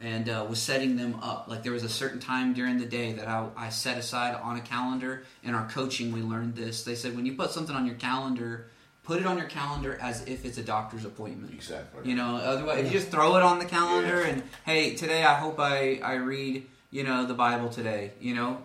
and 0.00 0.28
uh, 0.28 0.46
was 0.48 0.60
setting 0.60 0.96
them 0.96 1.18
up. 1.22 1.46
Like 1.48 1.62
there 1.62 1.72
was 1.72 1.84
a 1.84 1.88
certain 1.88 2.20
time 2.20 2.54
during 2.54 2.78
the 2.78 2.86
day 2.86 3.12
that 3.14 3.28
I, 3.28 3.48
I 3.56 3.68
set 3.68 3.98
aside 3.98 4.34
on 4.36 4.56
a 4.56 4.60
calendar. 4.60 5.24
In 5.42 5.54
our 5.54 5.68
coaching, 5.68 6.12
we 6.12 6.20
learned 6.20 6.54
this. 6.54 6.84
They 6.84 6.94
said 6.94 7.16
when 7.16 7.26
you 7.26 7.34
put 7.34 7.50
something 7.50 7.74
on 7.74 7.86
your 7.86 7.96
calendar, 7.96 8.66
put 9.02 9.20
it 9.20 9.26
on 9.26 9.38
your 9.38 9.46
calendar 9.48 9.98
as 10.00 10.24
if 10.26 10.44
it's 10.44 10.58
a 10.58 10.62
doctor's 10.62 11.04
appointment. 11.04 11.52
Exactly. 11.52 12.08
You 12.08 12.16
know, 12.16 12.36
otherwise, 12.36 12.80
if 12.80 12.92
you 12.92 12.98
just 12.98 13.10
throw 13.10 13.36
it 13.36 13.42
on 13.42 13.58
the 13.58 13.64
calendar 13.64 14.22
and 14.22 14.42
hey, 14.64 14.94
today 14.94 15.24
I 15.24 15.34
hope 15.34 15.58
I 15.58 16.00
I 16.02 16.14
read 16.14 16.66
you 16.90 17.02
know 17.02 17.26
the 17.26 17.34
Bible 17.34 17.68
today. 17.68 18.12
You 18.20 18.34
know, 18.34 18.62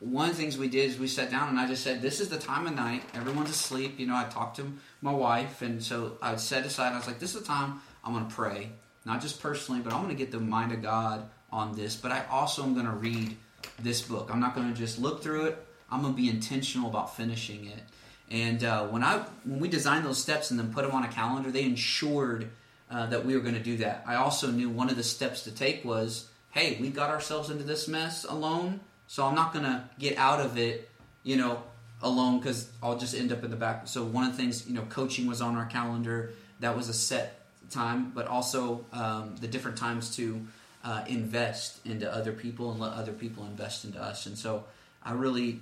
one 0.00 0.30
of 0.30 0.36
the 0.36 0.42
things 0.42 0.56
we 0.56 0.68
did 0.68 0.90
is 0.90 0.98
we 0.98 1.08
sat 1.08 1.30
down 1.30 1.48
and 1.48 1.58
I 1.58 1.66
just 1.66 1.82
said, 1.82 2.02
this 2.02 2.20
is 2.20 2.28
the 2.28 2.38
time 2.38 2.66
of 2.66 2.74
night. 2.74 3.02
Everyone's 3.14 3.50
asleep. 3.50 3.98
You 3.98 4.06
know, 4.06 4.14
I 4.14 4.24
talked 4.24 4.56
to 4.56 4.72
my 5.02 5.12
wife, 5.12 5.62
and 5.62 5.82
so 5.82 6.18
I 6.22 6.36
set 6.36 6.64
aside. 6.64 6.92
I 6.92 6.98
was 6.98 7.06
like, 7.06 7.18
this 7.18 7.34
is 7.34 7.40
the 7.40 7.46
time 7.46 7.80
I'm 8.08 8.14
going 8.14 8.26
to 8.26 8.34
pray, 8.34 8.70
not 9.04 9.20
just 9.20 9.38
personally, 9.38 9.82
but 9.82 9.92
I'm 9.92 10.02
going 10.02 10.16
to 10.16 10.18
get 10.18 10.32
the 10.32 10.40
mind 10.40 10.72
of 10.72 10.80
God 10.80 11.28
on 11.52 11.76
this. 11.76 11.94
But 11.94 12.10
I 12.10 12.24
also 12.30 12.62
am 12.62 12.72
going 12.72 12.86
to 12.86 12.92
read 12.92 13.36
this 13.78 14.00
book. 14.00 14.30
I'm 14.32 14.40
not 14.40 14.54
going 14.54 14.72
to 14.72 14.74
just 14.74 14.98
look 14.98 15.22
through 15.22 15.44
it. 15.44 15.66
I'm 15.90 16.00
going 16.00 16.14
to 16.14 16.16
be 16.16 16.30
intentional 16.30 16.88
about 16.88 17.14
finishing 17.14 17.66
it. 17.66 17.82
And 18.30 18.64
uh, 18.64 18.86
when 18.86 19.04
I 19.04 19.18
when 19.44 19.60
we 19.60 19.68
designed 19.68 20.06
those 20.06 20.16
steps 20.16 20.50
and 20.50 20.58
then 20.58 20.72
put 20.72 20.86
them 20.86 20.94
on 20.94 21.04
a 21.04 21.08
calendar, 21.08 21.50
they 21.50 21.64
ensured 21.64 22.48
uh, 22.90 23.06
that 23.06 23.26
we 23.26 23.34
were 23.34 23.42
going 23.42 23.54
to 23.54 23.62
do 23.62 23.76
that. 23.78 24.04
I 24.06 24.14
also 24.14 24.50
knew 24.50 24.70
one 24.70 24.88
of 24.88 24.96
the 24.96 25.02
steps 25.02 25.42
to 25.42 25.50
take 25.50 25.84
was, 25.84 26.30
hey, 26.50 26.78
we 26.80 26.88
got 26.88 27.10
ourselves 27.10 27.50
into 27.50 27.64
this 27.64 27.88
mess 27.88 28.24
alone, 28.24 28.80
so 29.06 29.26
I'm 29.26 29.34
not 29.34 29.52
going 29.52 29.66
to 29.66 29.84
get 29.98 30.16
out 30.16 30.40
of 30.40 30.56
it, 30.56 30.88
you 31.24 31.36
know, 31.36 31.62
alone 32.00 32.38
because 32.38 32.70
I'll 32.82 32.98
just 32.98 33.14
end 33.14 33.32
up 33.32 33.44
in 33.44 33.50
the 33.50 33.56
back. 33.56 33.86
So 33.86 34.02
one 34.04 34.24
of 34.24 34.32
the 34.32 34.38
things, 34.38 34.66
you 34.66 34.74
know, 34.74 34.86
coaching 34.88 35.26
was 35.26 35.42
on 35.42 35.56
our 35.56 35.66
calendar. 35.66 36.32
That 36.60 36.74
was 36.74 36.88
a 36.88 36.94
set 36.94 37.38
time, 37.70 38.12
but 38.14 38.26
also 38.26 38.84
um, 38.92 39.36
the 39.40 39.48
different 39.48 39.76
times 39.76 40.14
to 40.16 40.46
uh, 40.84 41.04
invest 41.06 41.84
into 41.86 42.12
other 42.12 42.32
people 42.32 42.70
and 42.70 42.80
let 42.80 42.92
other 42.92 43.12
people 43.12 43.44
invest 43.44 43.84
into 43.84 44.00
us. 44.00 44.26
And 44.26 44.36
so 44.38 44.64
I 45.02 45.12
really 45.12 45.60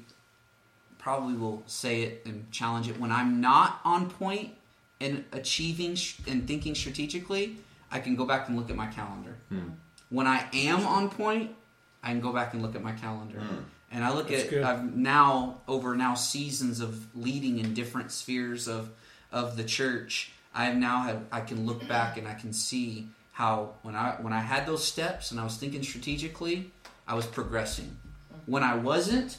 probably 0.98 1.34
will 1.34 1.62
say 1.66 2.02
it 2.02 2.22
and 2.26 2.50
challenge 2.50 2.88
it 2.88 2.98
when 2.98 3.12
I'm 3.12 3.40
not 3.40 3.80
on 3.84 4.10
point 4.10 4.52
in 5.00 5.24
achieving 5.32 5.94
sh- 5.94 6.18
and 6.26 6.46
thinking 6.46 6.74
strategically. 6.74 7.56
I 7.90 8.00
can 8.00 8.16
go 8.16 8.24
back 8.24 8.48
and 8.48 8.56
look 8.56 8.70
at 8.70 8.76
my 8.76 8.88
calendar. 8.88 9.36
When 10.10 10.26
I 10.26 10.46
am 10.52 10.86
on 10.86 11.08
point, 11.10 11.52
I 12.02 12.08
can 12.08 12.20
go 12.20 12.32
back 12.32 12.54
and 12.54 12.62
look 12.62 12.74
at 12.74 12.82
my 12.82 12.92
calendar. 12.92 13.40
And 13.92 14.04
I 14.04 14.12
look 14.12 14.28
That's 14.28 14.44
at 14.44 14.50
good. 14.50 14.64
I've 14.64 14.96
now 14.96 15.58
over 15.68 15.94
now 15.96 16.14
seasons 16.14 16.80
of 16.80 17.06
leading 17.16 17.58
in 17.58 17.74
different 17.74 18.10
spheres 18.10 18.68
of 18.68 18.90
of 19.30 19.56
the 19.56 19.64
church. 19.64 20.32
I 20.56 20.64
have 20.64 20.76
now 20.76 21.02
have 21.02 21.22
I 21.30 21.42
can 21.42 21.66
look 21.66 21.86
back 21.86 22.16
and 22.16 22.26
I 22.26 22.34
can 22.34 22.52
see 22.52 23.08
how 23.32 23.74
when 23.82 23.94
I 23.94 24.16
when 24.22 24.32
I 24.32 24.40
had 24.40 24.66
those 24.66 24.82
steps 24.82 25.30
and 25.30 25.38
I 25.38 25.44
was 25.44 25.56
thinking 25.56 25.82
strategically, 25.82 26.72
I 27.06 27.14
was 27.14 27.26
progressing. 27.26 27.96
When 28.46 28.62
I 28.62 28.74
wasn't, 28.74 29.36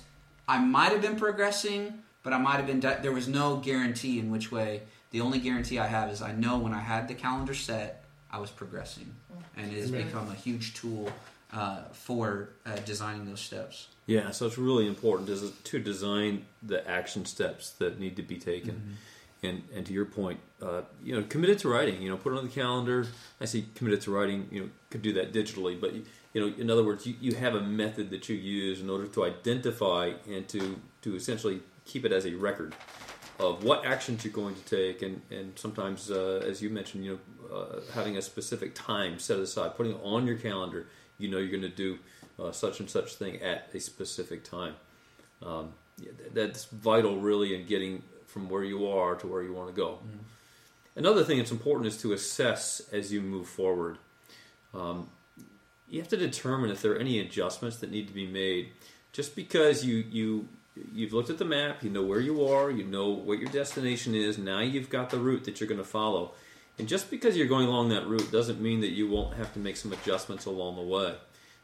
I 0.48 0.60
might 0.60 0.92
have 0.92 1.02
been 1.02 1.16
progressing, 1.16 2.04
but 2.22 2.34
I 2.34 2.38
might 2.38 2.58
have 2.58 2.68
been. 2.68 2.80
There 2.80 3.12
was 3.12 3.28
no 3.28 3.58
guarantee 3.58 4.20
in 4.20 4.30
which 4.30 4.52
way. 4.52 4.84
The 5.10 5.22
only 5.22 5.40
guarantee 5.40 5.80
I 5.80 5.88
have 5.88 6.12
is 6.12 6.22
I 6.22 6.34
know 6.34 6.60
when 6.60 6.74
I 6.74 6.80
had 6.80 7.08
the 7.08 7.16
calendar 7.16 7.56
set, 7.56 8.04
I 8.30 8.40
was 8.40 8.52
progressing, 8.52 9.16
and 9.56 9.72
it 9.72 9.80
has 9.80 9.90
Amen. 9.90 10.06
become 10.06 10.30
a 10.30 10.36
huge 10.36 10.76
tool 10.76 11.10
uh, 11.52 11.84
for 11.94 12.50
uh, 12.66 12.76
designing 12.86 13.26
those 13.26 13.40
steps. 13.40 13.88
Yeah, 14.06 14.32
so 14.32 14.46
it's 14.46 14.58
really 14.58 14.88
important 14.88 15.30
is 15.30 15.52
to 15.52 15.80
design 15.80 16.46
the 16.62 16.88
action 16.88 17.26
steps 17.26 17.72
that 17.72 18.00
need 18.00 18.16
to 18.18 18.22
be 18.22 18.38
taken. 18.38 18.98
And 19.44 19.64
and 19.76 19.86
to 19.86 19.94
your 19.94 20.06
point, 20.06 20.40
uh, 20.62 20.82
you 21.04 21.16
know, 21.16 21.24
committed 21.30 21.60
to 21.60 21.70
writing. 21.70 22.02
You 22.02 22.10
know, 22.10 22.18
put 22.18 22.34
it 22.34 22.38
on 22.38 22.46
the 22.46 22.52
calendar. 22.52 23.06
I 23.40 23.46
see 23.46 23.68
committed 23.76 24.02
to 24.02 24.12
writing. 24.12 24.48
You 24.52 24.62
know, 24.62 24.70
could 24.90 25.04
do 25.04 25.14
that 25.14 25.32
digitally, 25.32 25.80
but 25.80 25.94
you 25.94 26.42
know, 26.42 26.56
in 26.58 26.70
other 26.70 26.84
words, 26.84 27.06
you, 27.06 27.16
you 27.22 27.36
have 27.36 27.56
a 27.56 27.62
method 27.62 28.10
that 28.10 28.30
you 28.30 28.36
use 28.36 28.82
in 28.82 28.90
order 28.90 29.08
to 29.08 29.26
identify 29.26 30.14
and 30.28 30.48
to 30.50 30.80
to 31.02 31.16
essentially 31.16 31.62
keep 31.86 32.04
it 32.04 32.12
as 32.12 32.26
a 32.26 32.34
record 32.34 32.74
of 33.40 33.64
what 33.64 33.86
actions 33.86 34.24
you're 34.24 34.34
going 34.34 34.56
to 34.56 34.64
take, 34.64 35.02
and 35.02 35.22
and 35.30 35.58
sometimes, 35.58 36.10
uh, 36.10 36.44
as 36.44 36.62
you 36.62 36.70
mentioned, 36.70 37.06
you 37.06 37.20
know, 37.50 37.56
uh, 37.56 37.82
having 37.94 38.18
a 38.18 38.22
specific 38.22 38.74
time 38.74 39.20
set 39.20 39.40
aside, 39.40 39.76
putting 39.78 39.94
it 39.94 40.02
on 40.04 40.26
your 40.26 40.38
calendar. 40.38 40.88
You 41.18 41.30
know, 41.30 41.38
you're 41.38 41.50
going 41.50 41.62
to 41.62 41.70
do 41.70 42.00
uh, 42.40 42.52
such 42.52 42.80
and 42.80 42.90
such 42.90 43.16
thing 43.16 43.42
at 43.42 43.70
a 43.74 43.80
specific 43.80 44.44
time. 44.44 44.76
Um, 45.44 45.74
yeah, 46.00 46.12
that's 46.34 46.66
vital, 46.66 47.18
really, 47.18 47.56
in 47.56 47.66
getting 47.66 48.04
from 48.38 48.50
where 48.50 48.64
you 48.64 48.88
are 48.88 49.16
to 49.16 49.26
where 49.26 49.42
you 49.42 49.52
want 49.52 49.68
to 49.68 49.74
go. 49.74 49.98
Another 50.96 51.24
thing 51.24 51.40
that's 51.40 51.52
important 51.52 51.88
is 51.88 51.98
to 52.02 52.14
assess 52.14 52.82
as 52.92 53.12
you 53.12 53.20
move 53.20 53.48
forward. 53.48 53.98
Um, 54.76 55.10
you 55.90 56.00
have 56.00 56.10
to 56.10 56.18
determine 56.18 56.70
if 56.70 56.84
there 56.84 56.92
are 56.94 56.98
any 56.98 57.20
adjustments 57.20 57.78
that 57.78 57.90
need 57.90 58.08
to 58.08 58.14
be 58.14 58.28
made. 58.28 58.70
Just 59.12 59.36
because 59.36 59.84
you 59.84 59.98
you 60.12 60.48
you've 60.94 61.14
looked 61.14 61.32
at 61.32 61.40
the 61.40 61.46
map, 61.46 61.84
you 61.84 61.90
know 61.90 62.04
where 62.04 62.20
you 62.20 62.46
are, 62.46 62.70
you 62.70 62.84
know 62.84 63.10
what 63.10 63.40
your 63.40 63.50
destination 63.50 64.14
is. 64.14 64.38
Now 64.38 64.60
you've 64.60 64.92
got 64.92 65.10
the 65.10 65.18
route 65.18 65.46
that 65.46 65.60
you're 65.60 65.70
going 65.70 65.82
to 65.82 65.88
follow, 65.88 66.34
and 66.78 66.88
just 66.88 67.10
because 67.10 67.36
you're 67.36 67.48
going 67.48 67.68
along 67.68 67.90
that 67.90 68.08
route 68.08 68.32
doesn't 68.32 68.62
mean 68.62 68.82
that 68.82 68.92
you 68.92 69.10
won't 69.10 69.36
have 69.38 69.52
to 69.54 69.60
make 69.60 69.78
some 69.78 69.94
adjustments 69.94 70.46
along 70.46 70.76
the 70.76 70.84
way. 70.84 71.16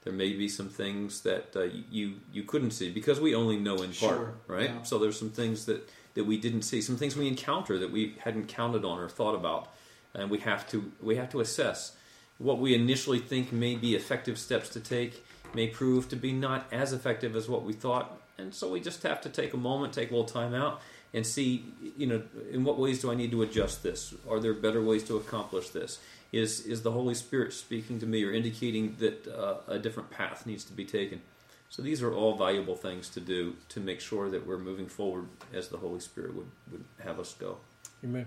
There 0.04 0.14
may 0.14 0.34
be 0.34 0.50
some 0.50 0.68
things 0.68 1.22
that 1.22 1.56
uh, 1.56 1.68
you 1.90 2.16
you 2.34 2.44
couldn't 2.44 2.72
see 2.72 2.92
because 2.92 3.22
we 3.22 3.34
only 3.34 3.58
know 3.58 3.76
in 3.76 3.92
part, 3.94 3.94
Sure, 3.94 4.34
right? 4.48 4.70
yeah. 4.70 4.84
So 4.84 5.00
there's 5.00 5.18
some 5.18 5.30
things 5.30 5.66
that 5.66 5.90
that 6.16 6.26
we 6.26 6.38
didn't 6.38 6.64
see, 6.64 6.82
some 6.82 6.98
things 6.98 7.16
we 7.16 7.28
encounter 7.28 7.80
that 7.80 7.92
we 7.92 8.16
hadn't 8.20 8.48
counted 8.48 8.84
on 8.86 9.00
or 9.00 9.10
thought 9.10 9.34
about, 9.36 9.70
and 10.14 10.30
we 10.30 10.40
have 10.40 10.68
to 10.72 10.92
we 11.02 11.16
have 11.16 11.30
to 11.32 11.40
assess 11.40 11.96
what 12.38 12.60
we 12.60 12.74
initially 12.76 13.20
think 13.20 13.52
may 13.54 13.76
be 13.76 13.96
effective 13.96 14.38
steps 14.38 14.68
to 14.70 14.80
take 14.80 15.24
may 15.54 15.68
prove 15.68 16.10
to 16.10 16.16
be 16.16 16.32
not 16.34 16.66
as 16.72 16.92
effective 16.94 17.36
as 17.36 17.48
what 17.48 17.64
we 17.64 17.74
thought, 17.74 18.20
and 18.38 18.54
so 18.54 18.70
we 18.72 18.80
just 18.80 19.04
have 19.04 19.22
to 19.22 19.30
take 19.30 19.54
a 19.54 19.58
moment, 19.58 19.94
take 19.94 20.10
a 20.10 20.14
little 20.14 20.28
time 20.28 20.54
out, 20.54 20.82
and 21.14 21.26
see, 21.26 21.64
you 21.96 22.08
know, 22.08 22.24
in 22.52 22.64
what 22.64 22.78
ways 22.80 23.00
do 23.02 23.12
I 23.12 23.16
need 23.16 23.30
to 23.32 23.44
adjust 23.44 23.84
this? 23.84 24.16
Are 24.30 24.40
there 24.40 24.54
better 24.56 24.82
ways 24.82 25.04
to 25.06 25.16
accomplish 25.18 25.70
this? 25.70 26.00
Is 26.34 26.66
is 26.66 26.82
the 26.82 26.92
Holy 26.92 27.14
Spirit 27.14 27.54
speaking 27.54 28.00
to 28.00 28.06
me 28.06 28.24
or 28.26 28.34
indicating 28.34 28.96
that 29.00 29.28
uh, 29.28 29.58
a 29.68 29.80
different 29.80 30.10
path 30.10 30.46
needs 30.46 30.66
to 30.66 30.74
be 30.74 30.84
taken? 30.84 31.22
So 31.70 31.82
these 31.82 32.04
are 32.04 32.14
all 32.14 32.36
valuable 32.36 32.76
things 32.76 33.08
to 33.10 33.20
do 33.20 33.56
to 33.70 33.80
make 33.80 34.02
sure 34.02 34.30
that 34.30 34.46
we're 34.46 34.60
moving 34.60 34.88
forward 34.88 35.28
as 35.54 35.70
the 35.70 35.78
Holy 35.78 36.00
Spirit 36.00 36.36
would, 36.36 36.52
would 36.72 36.84
have 37.04 37.20
us 37.20 37.34
go. 37.40 37.58
Amen. 38.04 38.26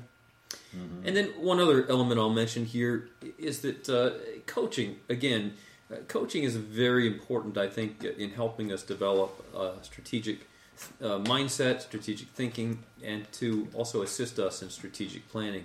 And 1.04 1.16
then 1.16 1.26
one 1.38 1.60
other 1.60 1.88
element 1.88 2.18
I'll 2.20 2.30
mention 2.30 2.64
here 2.64 3.08
is 3.38 3.60
that 3.60 3.88
uh, 3.88 4.10
coaching, 4.46 4.96
again, 5.08 5.54
uh, 5.92 5.96
coaching 6.08 6.42
is 6.42 6.56
very 6.56 7.06
important, 7.06 7.56
I 7.56 7.68
think, 7.68 8.04
in 8.04 8.30
helping 8.30 8.72
us 8.72 8.82
develop 8.82 9.44
a 9.54 9.72
strategic 9.82 10.48
uh, 11.00 11.18
mindset, 11.20 11.82
strategic 11.82 12.28
thinking, 12.28 12.82
and 13.02 13.30
to 13.34 13.68
also 13.74 14.02
assist 14.02 14.38
us 14.38 14.62
in 14.62 14.70
strategic 14.70 15.28
planning. 15.28 15.64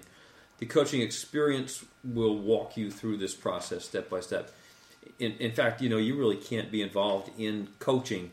The 0.61 0.67
coaching 0.67 1.01
experience 1.01 1.83
will 2.03 2.37
walk 2.37 2.77
you 2.77 2.91
through 2.91 3.17
this 3.17 3.33
process 3.33 3.83
step 3.83 4.11
by 4.11 4.19
step. 4.19 4.51
In, 5.17 5.31
in 5.39 5.53
fact, 5.53 5.81
you 5.81 5.89
know, 5.89 5.97
you 5.97 6.15
really 6.15 6.35
can't 6.35 6.71
be 6.71 6.83
involved 6.83 7.31
in 7.39 7.69
coaching 7.79 8.29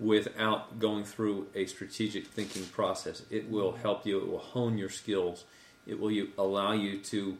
without 0.00 0.78
going 0.78 1.04
through 1.04 1.48
a 1.54 1.66
strategic 1.66 2.28
thinking 2.28 2.64
process. 2.64 3.24
It 3.28 3.50
will 3.50 3.72
help 3.72 4.06
you. 4.06 4.18
It 4.18 4.26
will 4.26 4.38
hone 4.38 4.78
your 4.78 4.88
skills. 4.88 5.44
It 5.86 6.00
will 6.00 6.10
you, 6.10 6.30
allow 6.38 6.72
you 6.72 6.98
to 6.98 7.36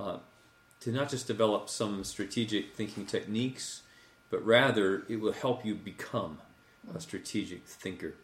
uh, 0.00 0.18
to 0.80 0.90
not 0.90 1.10
just 1.10 1.26
develop 1.26 1.68
some 1.68 2.02
strategic 2.02 2.74
thinking 2.74 3.04
techniques, 3.04 3.82
but 4.30 4.42
rather 4.44 5.02
it 5.10 5.20
will 5.20 5.32
help 5.32 5.66
you 5.66 5.74
become 5.74 6.38
a 6.94 7.00
strategic 7.00 7.66
thinker. 7.66 8.14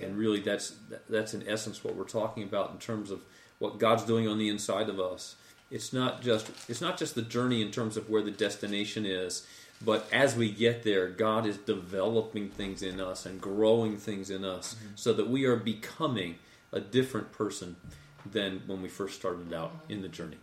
And 0.00 0.16
really, 0.16 0.40
that's 0.40 0.76
that's 1.10 1.34
in 1.34 1.46
essence 1.46 1.84
what 1.84 1.94
we're 1.94 2.04
talking 2.04 2.42
about 2.42 2.70
in 2.70 2.78
terms 2.78 3.10
of 3.10 3.20
what 3.64 3.78
God's 3.78 4.04
doing 4.04 4.28
on 4.28 4.36
the 4.36 4.50
inside 4.50 4.90
of 4.90 5.00
us. 5.00 5.36
It's 5.70 5.92
not 5.92 6.20
just 6.20 6.50
it's 6.68 6.82
not 6.82 6.98
just 6.98 7.14
the 7.14 7.22
journey 7.22 7.62
in 7.62 7.70
terms 7.70 7.96
of 7.96 8.10
where 8.10 8.22
the 8.22 8.30
destination 8.30 9.06
is, 9.06 9.46
but 9.82 10.06
as 10.12 10.36
we 10.36 10.50
get 10.50 10.82
there, 10.82 11.08
God 11.08 11.46
is 11.46 11.56
developing 11.56 12.50
things 12.50 12.82
in 12.82 13.00
us 13.00 13.24
and 13.24 13.40
growing 13.40 13.96
things 13.96 14.28
in 14.28 14.44
us, 14.44 14.76
so 14.94 15.14
that 15.14 15.28
we 15.28 15.46
are 15.46 15.56
becoming 15.56 16.36
a 16.72 16.80
different 16.80 17.32
person 17.32 17.76
than 18.30 18.62
when 18.66 18.82
we 18.82 18.88
first 18.88 19.18
started 19.18 19.52
out 19.54 19.72
in 19.88 20.02
the 20.02 20.08
journey. 20.08 20.36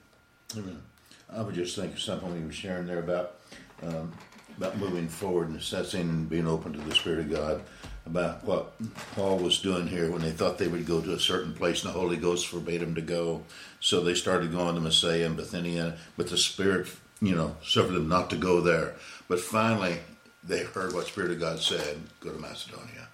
Amen. 0.58 0.82
I 1.30 1.44
would 1.44 1.56
just 1.56 1.76
think 1.76 1.94
of 1.94 2.02
something 2.02 2.34
we 2.34 2.44
were 2.44 2.52
sharing 2.52 2.88
there 2.88 3.00
about 3.00 3.36
um, 3.84 4.12
about 4.58 4.80
moving 4.80 5.08
forward 5.08 5.50
and 5.50 5.58
assessing 5.58 6.10
and 6.10 6.28
being 6.28 6.48
open 6.48 6.74
to 6.74 6.80
the 6.80 6.96
Spirit 6.96 7.20
of 7.20 7.30
God. 7.30 7.62
About 8.06 8.44
what 8.44 8.74
Paul 9.14 9.38
was 9.38 9.60
doing 9.60 9.88
here 9.88 10.12
when 10.12 10.22
they 10.22 10.32
thought 10.32 10.58
they 10.58 10.68
would 10.68 10.88
go 10.88 11.02
to 11.02 11.14
a 11.14 11.20
certain 11.20 11.54
place 11.54 11.84
and 11.84 11.94
the 11.94 12.00
Holy 12.00 12.18
Ghost 12.18 12.48
forbade 12.48 12.82
them 12.82 12.96
to 12.96 13.02
go, 13.02 13.44
so 13.80 14.02
they 14.02 14.16
started 14.16 14.52
going 14.52 14.76
to 14.76 14.82
Mysia 14.82 15.26
and 15.26 15.38
Bithynia, 15.38 15.98
but 16.18 16.28
the 16.28 16.38
Spirit, 16.38 16.88
you 17.22 17.36
know, 17.36 17.56
suffered 17.64 17.94
them 17.94 18.10
not 18.10 18.30
to 18.32 18.36
go 18.36 18.60
there. 18.60 18.96
But 19.28 19.40
finally, 19.40 20.00
they 20.44 20.64
heard 20.64 20.94
what 20.94 21.08
Spirit 21.08 21.32
of 21.32 21.40
God 21.40 21.60
said: 21.60 22.00
"Go 22.20 22.32
to 22.32 22.40
Macedonia." 22.40 23.08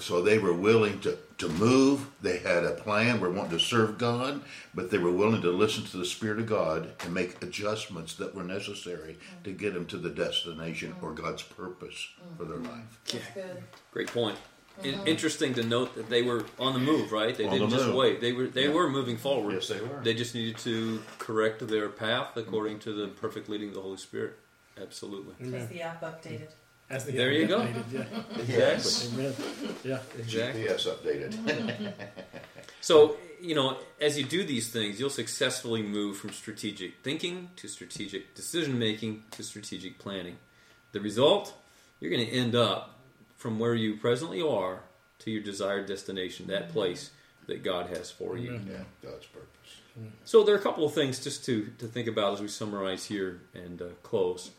So 0.00 0.20
they 0.20 0.38
were 0.38 0.52
willing 0.52 1.00
to, 1.00 1.16
to 1.38 1.48
move. 1.48 2.10
They 2.20 2.38
had 2.38 2.64
a 2.64 2.72
plan. 2.72 3.20
We're 3.20 3.30
wanting 3.30 3.58
to 3.58 3.64
serve 3.64 3.96
God, 3.96 4.42
but 4.74 4.90
they 4.90 4.98
were 4.98 5.10
willing 5.10 5.40
to 5.42 5.50
listen 5.50 5.84
to 5.84 5.96
the 5.96 6.04
Spirit 6.04 6.40
of 6.40 6.46
God 6.46 6.92
and 7.00 7.14
make 7.14 7.42
adjustments 7.42 8.14
that 8.14 8.34
were 8.34 8.44
necessary 8.44 9.16
to 9.44 9.52
get 9.52 9.72
them 9.72 9.86
to 9.86 9.96
the 9.96 10.10
destination 10.10 10.94
or 11.00 11.12
God's 11.12 11.42
purpose 11.42 12.08
for 12.36 12.44
their 12.44 12.58
mm-hmm. 12.58 12.70
life. 12.70 13.00
That's 13.10 13.30
good. 13.34 13.62
Great 13.90 14.08
point. 14.08 14.36
In- 14.82 14.94
mm-hmm. 14.94 15.08
interesting 15.08 15.54
to 15.54 15.64
note 15.64 15.94
that 15.96 16.10
they 16.10 16.22
were 16.22 16.44
on 16.58 16.74
the 16.74 16.78
move, 16.78 17.10
right? 17.10 17.34
They 17.34 17.46
On 17.46 17.52
didn't 17.52 17.70
the 17.70 17.76
just 17.78 17.92
wait. 17.92 18.20
They 18.20 18.32
were 18.32 18.46
they 18.46 18.66
Yeah. 18.66 18.74
were 18.74 18.88
moving 18.90 19.16
forward. 19.16 19.54
Yes, 19.54 19.68
they 19.68 19.80
were. 19.80 20.00
They 20.04 20.14
just 20.14 20.34
needed 20.34 20.58
to 20.58 21.02
correct 21.18 21.66
their 21.66 21.88
path 21.88 22.36
according 22.36 22.78
mm-hmm. 22.78 22.90
to 22.90 23.06
the 23.06 23.08
perfect 23.08 23.48
leading 23.48 23.68
of 23.68 23.74
the 23.74 23.80
Holy 23.80 23.96
Spirit. 23.96 24.38
Absolutely. 24.80 25.34
Is 25.40 25.52
Amen. 25.52 25.68
the 25.68 25.82
app 25.82 26.02
updated? 26.02 26.50
As 26.90 27.04
the 27.04 27.12
There 27.12 27.32
you 27.32 27.46
go. 27.46 27.66
Yeah. 27.92 28.04
Exactly. 28.38 29.08
Amen. 29.12 29.34
Yeah. 29.84 29.98
Exactly. 30.18 30.62
GPS 30.64 30.86
updated. 30.88 31.92
So, 32.80 33.16
you 33.40 33.54
know, 33.56 33.76
as 34.00 34.16
you 34.16 34.24
do 34.24 34.44
these 34.44 34.70
things, 34.70 35.00
you'll 35.00 35.10
successfully 35.10 35.82
move 35.82 36.16
from 36.16 36.30
strategic 36.30 37.02
thinking 37.02 37.50
to 37.56 37.68
strategic 37.68 38.34
decision 38.34 38.78
making 38.78 39.24
to 39.32 39.42
strategic 39.42 39.98
planning. 39.98 40.36
The 40.92 41.00
result, 41.00 41.54
you're 42.00 42.10
going 42.10 42.24
to 42.24 42.32
end 42.32 42.54
up 42.54 42.98
from 43.36 43.58
where 43.58 43.74
you 43.74 43.96
presently 43.96 44.40
are 44.40 44.80
to 45.18 45.30
your 45.30 45.42
desired 45.42 45.86
destination, 45.86 46.46
that 46.46 46.70
place 46.70 47.10
that 47.46 47.64
God 47.64 47.88
has 47.88 48.10
for 48.10 48.38
you. 48.38 48.52
Yeah, 48.52 48.84
God's 49.02 49.26
purpose. 49.26 49.80
So 50.24 50.44
there 50.44 50.54
are 50.54 50.58
a 50.58 50.62
couple 50.62 50.84
of 50.84 50.94
things 50.94 51.18
just 51.22 51.44
to, 51.46 51.70
to 51.78 51.86
think 51.86 52.06
about 52.06 52.34
as 52.34 52.40
we 52.40 52.48
summarize 52.48 53.04
here 53.04 53.40
and 53.54 53.82
uh, 53.82 53.86
close. 54.02 54.50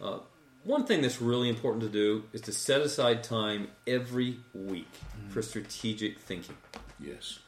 Uh, 0.00 0.18
one 0.64 0.86
thing 0.86 1.02
that's 1.02 1.20
really 1.20 1.48
important 1.48 1.82
to 1.82 1.88
do 1.88 2.24
is 2.32 2.40
to 2.42 2.52
set 2.52 2.80
aside 2.80 3.24
time 3.24 3.68
every 3.86 4.38
week 4.54 4.90
for 5.30 5.42
strategic 5.42 6.18
thinking. 6.20 6.56
Yes. 7.00 7.38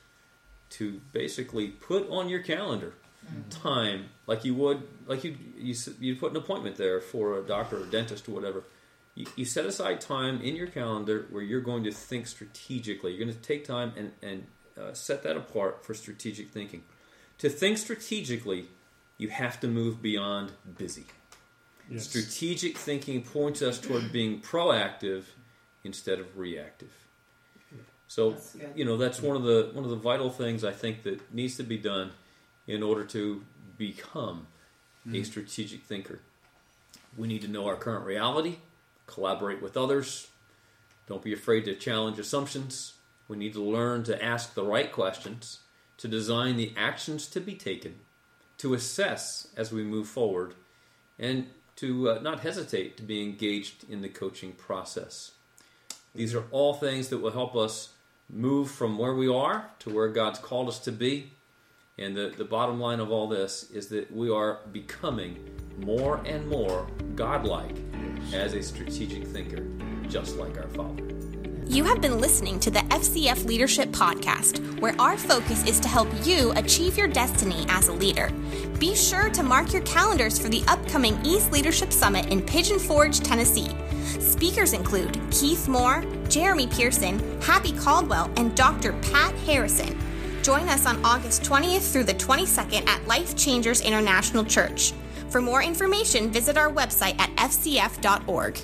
To 0.71 1.01
basically 1.13 1.69
put 1.69 2.09
on 2.11 2.29
your 2.29 2.41
calendar 2.41 2.95
time 3.51 4.07
like 4.27 4.45
you 4.45 4.55
would 4.55 4.83
like 5.07 5.25
you 5.25 5.37
you 5.57 5.75
you 6.01 6.17
put 6.17 6.31
an 6.31 6.37
appointment 6.37 6.77
there 6.77 7.01
for 7.01 7.39
a 7.39 7.43
doctor 7.43 7.83
or 7.83 7.87
dentist 7.87 8.29
or 8.29 8.33
whatever. 8.33 8.65
You, 9.15 9.27
you 9.37 9.45
set 9.45 9.65
aside 9.65 10.01
time 10.01 10.41
in 10.41 10.57
your 10.57 10.67
calendar 10.67 11.27
where 11.31 11.43
you're 11.43 11.61
going 11.61 11.85
to 11.85 11.93
think 11.93 12.27
strategically. 12.27 13.13
You're 13.13 13.25
going 13.25 13.37
to 13.37 13.43
take 13.43 13.65
time 13.65 13.93
and 13.97 14.13
and 14.23 14.47
uh, 14.79 14.93
set 14.93 15.23
that 15.23 15.37
apart 15.37 15.85
for 15.85 15.95
strategic 15.95 16.51
thinking. 16.51 16.83
To 17.39 17.49
think 17.49 17.79
strategically 17.79 18.67
you 19.17 19.29
have 19.29 19.61
to 19.61 19.69
move 19.69 20.03
beyond 20.03 20.53
busy. 20.77 21.07
Yes. 21.91 22.09
Strategic 22.09 22.79
thinking 22.79 23.23
points 23.23 23.61
us 23.61 23.79
toward 23.79 24.11
being 24.11 24.41
proactive 24.41 25.25
instead 25.85 26.19
of 26.19 26.39
reactive. 26.39 26.93
So, 28.09 28.37
you 28.75 28.85
know, 28.85 28.97
that's 28.97 29.21
one 29.21 29.37
of 29.37 29.43
the 29.43 29.71
one 29.73 29.85
of 29.85 29.91
the 29.91 29.97
vital 29.97 30.31
things 30.31 30.65
I 30.65 30.73
think 30.73 31.03
that 31.03 31.35
needs 31.35 31.57
to 31.57 31.63
be 31.63 31.77
done 31.77 32.13
in 32.67 32.83
order 32.83 33.05
to 33.05 33.43
become 33.77 34.47
a 35.05 35.09
mm-hmm. 35.09 35.23
strategic 35.25 35.83
thinker. 35.83 36.21
We 37.17 37.29
need 37.29 37.43
to 37.43 37.49
know 37.49 37.67
our 37.67 37.77
current 37.77 38.07
reality, 38.07 38.57
collaborate 39.07 39.61
with 39.61 39.77
others, 39.77 40.29
don't 41.07 41.23
be 41.23 41.33
afraid 41.33 41.65
to 41.67 41.75
challenge 41.75 42.19
assumptions. 42.19 42.95
We 43.29 43.37
need 43.37 43.53
to 43.55 43.63
learn 43.63 44.05
to 44.05 44.23
ask 44.23 44.55
the 44.55 44.65
right 44.65 44.91
questions, 44.91 45.61
to 45.99 46.09
design 46.09 46.57
the 46.57 46.73
actions 46.77 47.27
to 47.29 47.41
be 47.41 47.55
taken, 47.55 47.97
to 48.59 48.75
assess 48.75 49.49
as 49.57 49.73
we 49.73 49.83
move 49.83 50.09
forward, 50.09 50.55
and 51.19 51.47
to 51.77 52.11
uh, 52.11 52.19
not 52.21 52.41
hesitate 52.41 52.97
to 52.97 53.03
be 53.03 53.23
engaged 53.23 53.89
in 53.91 54.03
the 54.03 54.09
coaching 54.09 54.53
process. 54.53 55.33
These 56.15 56.35
are 56.35 56.45
all 56.51 56.75
things 56.75 57.09
that 57.09 57.19
will 57.19 57.33
help 57.33 57.57
us 57.57 57.91
move 58.31 58.71
from 58.71 58.99
where 58.99 59.15
we 59.15 59.29
are 59.29 59.71
to 59.81 59.91
where 59.91 60.09
God's 60.09 60.39
called 60.39 60.69
us 60.69 60.79
to 60.81 60.93
be. 60.93 61.33
And 61.99 62.17
the, 62.17 62.33
the 62.37 62.45
bottom 62.45 62.81
line 62.81 63.01
of 63.01 63.11
all 63.11 63.29
this 63.29 63.71
is 63.71 63.89
that 63.89 64.15
we 64.15 64.31
are 64.31 64.61
becoming 64.73 65.39
more 65.79 66.21
and 66.25 66.47
more 66.49 66.87
godlike 67.15 67.77
as 68.33 68.55
a 68.55 68.63
strategic 68.63 69.27
thinker, 69.27 69.67
just 70.09 70.37
like 70.37 70.59
our 70.59 70.69
Father. 70.69 71.14
You 71.75 71.83
have 71.87 72.01
been 72.01 72.21
listening 72.21 72.61
to 72.61 72.71
the 72.71 72.79
FCF 72.79 73.47
Leadership 73.47 73.89
Podcast, 73.89 74.81
where 74.81 74.95
our 75.01 75.17
focus 75.17 75.67
is 75.67 75.81
to 75.81 75.89
help 75.89 76.07
you 76.23 76.53
achieve 76.53 76.97
your 76.97 77.09
destiny 77.09 77.67
as 77.69 77.89
a 77.89 77.93
leader. 77.93 78.31
Be 78.79 78.95
sure 78.95 79.29
to 79.31 79.43
mark 79.43 79.73
your 79.73 79.83
calendars 79.83 80.39
for 80.39 80.49
the 80.49 80.63
upcoming 80.69 81.19
East 81.27 81.51
Leadership 81.51 81.93
Summit 81.93 82.27
in 82.27 82.43
Pigeon 82.43 82.79
Forge, 82.79 83.19
Tennessee. 83.19 83.75
Speakers 84.21 84.73
include 84.73 85.21
Keith 85.33 85.67
Moore, 85.67 86.05
Jeremy 86.29 86.69
Pearson, 86.69 87.19
Happy 87.43 87.73
Caldwell, 87.73 88.31
and 88.37 88.55
Dr. 88.55 88.93
Pat 89.11 89.35
Harrison. 89.39 89.99
Join 90.45 90.69
us 90.69 90.87
on 90.87 91.05
August 91.05 91.43
20th 91.43 91.93
through 91.93 92.05
the 92.05 92.15
22nd 92.15 92.87
at 92.87 93.05
Life 93.09 93.37
Changers 93.37 93.81
International 93.81 94.45
Church. 94.45 94.93
For 95.29 95.41
more 95.41 95.61
information, 95.61 96.31
visit 96.31 96.57
our 96.57 96.71
website 96.71 97.19
at 97.19 97.35
fcf.org. 97.35 98.61